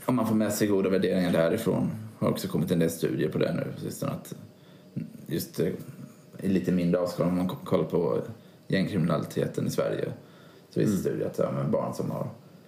Om 0.05 0.15
man 0.15 0.27
får 0.27 0.35
med 0.35 0.53
sig 0.53 0.67
goda 0.67 0.89
värderingar 0.89 1.31
därifrån. 1.31 1.91
har 2.19 2.29
också 2.29 2.47
kommit 2.47 2.71
en 2.71 2.79
del 2.79 2.89
studier 2.89 3.29
på 3.29 3.37
det 3.37 3.53
nu 3.53 3.71
på 3.75 3.81
sistone. 3.81 4.11
Att 4.11 4.35
just 5.27 5.59
eh, 5.59 5.67
i 6.39 6.47
lite 6.47 6.71
mindre 6.71 7.01
avskala 7.01 7.29
om 7.29 7.37
man 7.37 7.47
kollar 7.47 7.83
på 7.83 8.21
gängkriminaliteten 8.67 9.67
i 9.67 9.69
Sverige. 9.69 10.11
Så 10.69 10.79
visar 10.79 10.91
mm. 10.91 11.01
studier 11.01 11.27
att 11.27 11.37
ja, 11.37 11.51
men 11.51 11.71
barn 11.71 11.93
som 11.93 12.11
har 12.11 12.27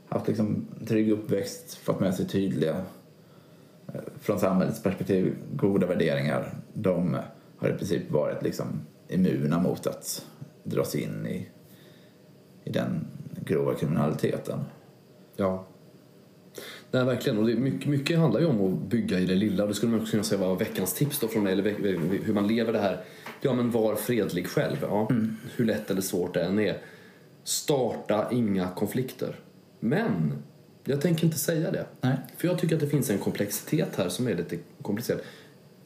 haft 0.10 0.28
liksom 0.28 0.66
trygg 0.88 1.12
uppväxt, 1.12 1.74
fått 1.74 2.00
med 2.00 2.16
sig 2.16 2.28
tydliga 2.28 2.86
eh, 3.88 4.02
från 4.22 4.40
samhällets 4.40 4.84
perspektiv 4.84 5.36
goda 5.56 5.88
värderingar. 5.88 6.54
De 6.74 7.18
har 7.58 7.70
i 7.70 7.74
princip 7.74 8.12
varit 8.12 8.44
liksom 8.44 8.66
immuna 9.08 9.60
mot 9.60 9.88
att 9.88 10.26
dras 10.64 10.96
in 10.96 11.28
i, 11.28 11.48
i 12.64 12.70
den 12.70 13.08
grova 13.46 13.76
kriminaliteten. 13.76 14.60
Ja. 15.36 15.66
Nej, 16.94 17.06
verkligen. 17.06 17.38
Och 17.38 17.48
det 17.48 17.56
mycket, 17.56 17.90
mycket 17.90 18.20
handlar 18.20 18.40
ju 18.40 18.46
om 18.46 18.74
att 18.74 18.90
bygga 18.90 19.20
i 19.20 19.26
det 19.26 19.36
lilla. 19.36 19.66
Det 19.66 19.74
skulle 19.74 19.92
man 19.92 20.02
också 20.02 20.12
kunna 20.12 20.24
säga 20.24 20.42
var 20.42 20.56
veckans 20.56 20.94
tips 20.94 21.20
då 21.20 21.28
från 21.28 21.48
eller 21.48 21.64
hur 22.24 22.34
man 22.34 22.48
lever 22.48 22.74
det 22.74 22.80
här. 22.80 23.04
Ja, 23.42 23.54
men 23.54 23.72
var 23.72 23.96
fredlig 23.96 24.48
själv. 24.48 24.78
Ja. 24.82 25.08
Mm. 25.10 25.36
Hur 25.56 25.66
lätt 25.66 25.92
eller 25.92 26.02
svårt 26.02 26.34
det 26.34 26.44
än 26.44 26.60
är. 26.60 26.78
Starta 27.44 28.30
inga 28.32 28.70
konflikter. 28.70 29.40
Men 29.80 30.34
jag 30.84 31.02
tänker 31.02 31.26
inte 31.26 31.38
säga 31.38 31.72
det. 31.72 31.86
Nej. 32.02 32.18
För 32.38 32.48
jag 32.48 32.60
tycker 32.60 32.76
att 32.76 32.82
det 32.82 32.88
finns 32.88 33.10
en 33.10 33.18
komplexitet 33.18 33.96
här 33.96 34.10
som 34.10 34.28
är 34.28 34.36
lite 34.36 34.58
komplicerad. 34.82 35.22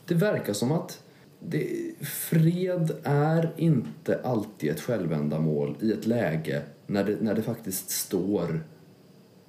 Det 0.06 0.16
verkar 0.16 0.54
som 0.54 0.72
att 0.72 1.04
det, 1.40 1.68
fred 2.02 2.92
är 3.04 3.54
inte 3.58 4.20
alltid 4.24 4.70
ett 4.70 4.82
självändamål 4.82 5.76
i 5.82 5.92
ett 5.92 6.06
läge 6.06 6.62
när 6.88 7.04
det, 7.04 7.18
när 7.22 7.34
det 7.34 7.42
faktiskt 7.42 7.90
står 7.90 8.62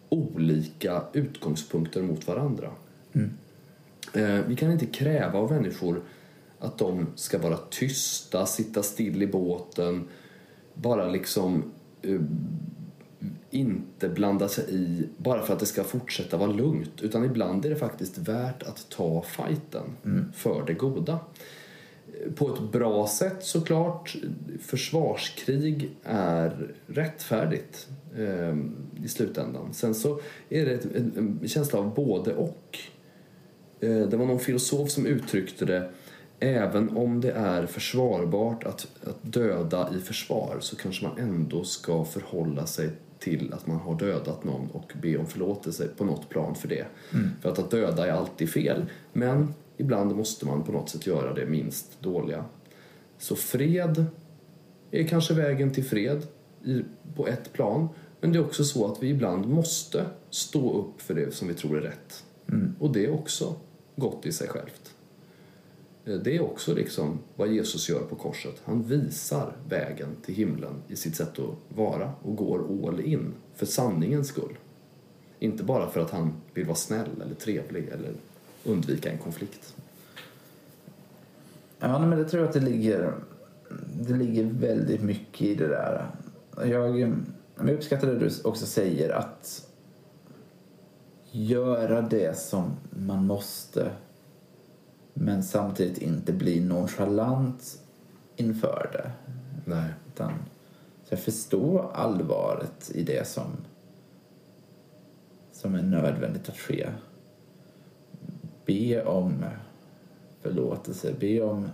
olika 0.09 1.03
utgångspunkter 1.12 2.03
mot 2.03 2.29
varandra. 2.29 2.71
Mm. 3.12 3.31
Eh, 4.12 4.44
vi 4.47 4.57
kan 4.57 4.73
inte 4.73 4.87
kräva 4.87 5.38
av 5.38 5.51
människor 5.53 6.03
att 6.59 6.79
de 6.79 7.07
ska 7.14 7.38
vara 7.38 7.57
tysta, 7.71 8.47
sitta 8.47 8.83
still 8.83 9.23
i 9.23 9.27
båten, 9.27 10.09
bara 10.75 11.09
liksom 11.09 11.73
uh, 12.07 12.21
inte 13.51 14.09
blanda 14.09 14.49
sig 14.49 14.64
i 14.68 15.09
bara 15.16 15.42
för 15.42 15.55
att 15.55 15.61
det 15.61 15.66
ska 15.66 15.85
fortsätta 15.85 16.37
vara 16.37 16.53
lugnt. 16.53 17.03
Utan 17.03 17.25
ibland 17.25 17.64
är 17.64 17.71
det 17.71 17.77
faktiskt 17.77 18.18
värt 18.18 18.62
att 18.62 18.87
ta 18.88 19.23
fighten 19.23 19.97
mm. 20.05 20.33
för 20.33 20.66
det 20.66 20.75
goda 20.75 21.18
på 22.35 22.54
ett 22.54 22.72
bra 22.72 23.07
sätt 23.07 23.37
såklart. 23.40 24.16
Försvarskrig 24.61 25.96
är 26.04 26.74
rättfärdigt 26.87 27.88
eh, 28.16 28.57
i 29.04 29.09
slutändan. 29.09 29.74
Sen 29.74 29.94
så 29.94 30.20
är 30.48 30.66
det 30.66 30.72
ett, 30.72 30.87
en, 30.94 31.40
känsla 31.46 31.78
av 31.78 31.94
både 31.94 32.35
och. 32.35 32.78
Eh, 33.81 33.98
det 33.98 34.16
var 34.16 34.26
någon 34.26 34.40
filosof 34.40 34.90
som 34.90 35.07
uttryckte 35.07 35.64
det 35.64 35.90
Även 36.40 36.96
om 36.96 37.20
det 37.20 37.31
är 37.31 37.66
försvarbart 37.66 38.64
att, 38.64 38.87
att 39.04 39.33
döda 39.33 39.90
i 39.96 40.00
försvar 40.00 40.57
så 40.61 40.76
kanske 40.76 41.07
man 41.07 41.18
ändå 41.18 41.64
ska 41.64 42.04
förhålla 42.04 42.66
sig 42.66 42.90
till 43.18 43.52
att 43.52 43.66
man 43.66 43.76
har 43.76 43.98
dödat 43.98 44.44
någon 44.44 44.70
och 44.70 44.92
be 45.02 45.16
om 45.16 45.26
förlåtelse 45.26 45.88
på 45.96 46.04
något 46.04 46.28
plan 46.28 46.54
för 46.54 46.68
det. 46.68 46.87
Mm. 47.12 47.31
För 47.40 47.48
att, 47.48 47.59
att 47.59 47.70
döda 47.70 48.07
är 48.07 48.12
alltid 48.12 48.50
fel. 48.50 48.87
Men 49.12 49.54
ibland 49.79 50.17
måste 50.17 50.47
man 50.47 50.64
på 50.64 50.73
något 50.73 50.88
sätt 50.88 51.07
göra 51.07 51.35
det 51.35 51.47
minst 51.47 52.03
dåliga. 52.03 52.45
Så 53.19 53.37
fred 53.37 54.07
är 54.91 55.05
kanske 55.05 55.35
vägen 55.35 55.71
till 55.71 55.85
fred 55.85 56.27
på 57.17 57.27
ett 57.27 57.53
plan. 57.53 57.88
Men 58.21 58.33
det 58.33 58.38
är 58.38 58.45
också 58.45 58.64
så 58.64 58.93
att 58.93 59.03
vi 59.03 59.09
ibland 59.09 59.49
måste 59.49 60.07
stå 60.31 60.79
upp 60.79 61.01
för 61.01 61.14
det 61.14 61.35
som 61.35 61.49
vi 61.49 61.55
tror 61.55 61.77
är 61.77 61.81
rätt. 61.81 62.25
Mm. 62.49 62.75
Och 62.79 62.93
det 62.93 63.05
är 63.05 63.14
också 63.14 63.55
gott 63.97 64.27
i 64.27 64.33
sig 64.33 64.49
självt. 64.49 64.95
Eh, 66.05 66.14
det 66.14 66.37
är 66.37 66.41
också 66.41 66.75
liksom 66.75 67.19
vad 67.37 67.53
Jesus 67.53 67.88
gör 67.88 68.01
på 68.01 68.17
korset. 68.17 68.62
Han 68.64 68.83
visar 68.83 69.53
vägen 69.69 70.17
till 70.25 70.35
himlen 70.35 70.75
i 70.88 70.97
sitt 70.97 71.17
sätt 71.17 71.38
att 71.38 71.77
vara 71.77 72.12
och 72.23 72.37
går 72.37 72.88
all 72.88 73.01
in 73.01 73.35
för 73.55 73.67
sanningens 73.67 74.29
skull. 74.29 74.59
Inte 75.38 75.64
bara 75.64 75.91
för 75.91 76.01
att 76.01 76.11
han 76.11 76.33
vill 76.55 76.64
vara 76.64 76.77
snäll 76.77 77.23
eller 77.25 77.35
trevlig 77.35 77.88
eller 77.88 78.14
undvika 78.64 79.11
en 79.11 79.18
konflikt. 79.18 79.75
Ja, 81.79 81.99
men 81.99 82.18
det 82.18 82.25
tror 82.25 82.42
jag 82.42 82.49
att 82.49 82.55
det 82.55 82.61
ligger, 82.61 83.14
det 83.92 84.14
ligger 84.14 84.44
väldigt 84.44 85.03
mycket 85.03 85.42
i 85.42 85.55
det 85.55 85.68
där. 85.68 86.07
Jag, 86.64 87.01
jag 87.57 87.71
uppskattar 87.71 88.07
det 88.07 88.18
du 88.18 88.31
också 88.44 88.66
säger 88.66 89.11
att 89.11 89.68
göra 91.31 92.03
det 92.03 92.38
som 92.38 92.77
man 92.90 93.27
måste 93.27 93.90
men 95.21 95.42
samtidigt 95.42 95.99
inte 95.99 96.33
bli 96.33 96.61
nonchalant 96.61 97.79
inför 98.37 98.90
det. 98.92 99.11
Nej. 99.64 99.90
Utan 100.07 100.33
så 101.05 101.14
jag 101.14 101.21
förstår 101.21 101.90
allvaret 101.94 102.90
i 102.94 103.03
det 103.03 103.29
som, 103.29 103.47
som 105.53 105.75
är 105.75 105.83
nödvändigt 105.83 106.49
att 106.49 106.59
ske 106.59 106.88
be 108.68 109.04
om 109.04 109.44
förlåtelse, 110.42 111.14
be 111.20 111.40
om 111.40 111.68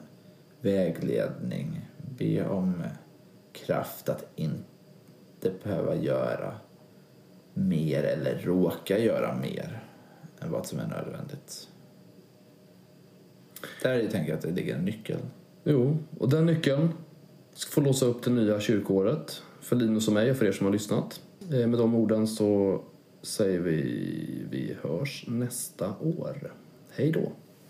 vägledning, 0.60 1.80
be 2.18 2.48
om 2.48 2.82
kraft 3.52 4.08
att 4.08 4.24
inte 4.36 5.50
behöva 5.62 5.94
göra 5.94 6.54
mer 7.54 8.02
eller 8.02 8.38
råka 8.38 8.98
göra 8.98 9.38
mer 9.38 9.84
än 10.40 10.50
vad 10.50 10.66
som 10.66 10.78
är 10.78 10.86
nödvändigt. 10.86 11.68
Där 13.82 14.08
tänker 14.08 14.28
jag 14.28 14.36
att 14.36 14.42
det 14.42 14.50
ligger 14.50 14.74
en 14.74 14.84
nyckel. 14.84 15.18
Jo, 15.64 15.96
och 16.18 16.28
den 16.28 16.46
nyckeln 16.46 16.88
ska 17.54 17.70
få 17.70 17.80
låsa 17.80 18.06
upp 18.06 18.22
det 18.22 18.30
nya 18.30 18.60
kyrkoåret 18.60 19.42
för 19.60 19.76
Linus 19.76 20.08
och 20.08 20.14
mig 20.14 20.30
och 20.30 20.36
för 20.36 20.46
er 20.46 20.52
som 20.52 20.66
har 20.66 20.72
lyssnat. 20.72 21.20
Eh, 21.40 21.66
med 21.66 21.78
de 21.78 21.94
orden 21.94 22.28
så 22.28 22.80
säger 23.22 23.60
vi 23.60 23.82
vi 24.50 24.76
hörs 24.82 25.24
nästa 25.28 25.94
år. 26.00 26.52
Hej 26.96 27.12
då! 27.12 27.32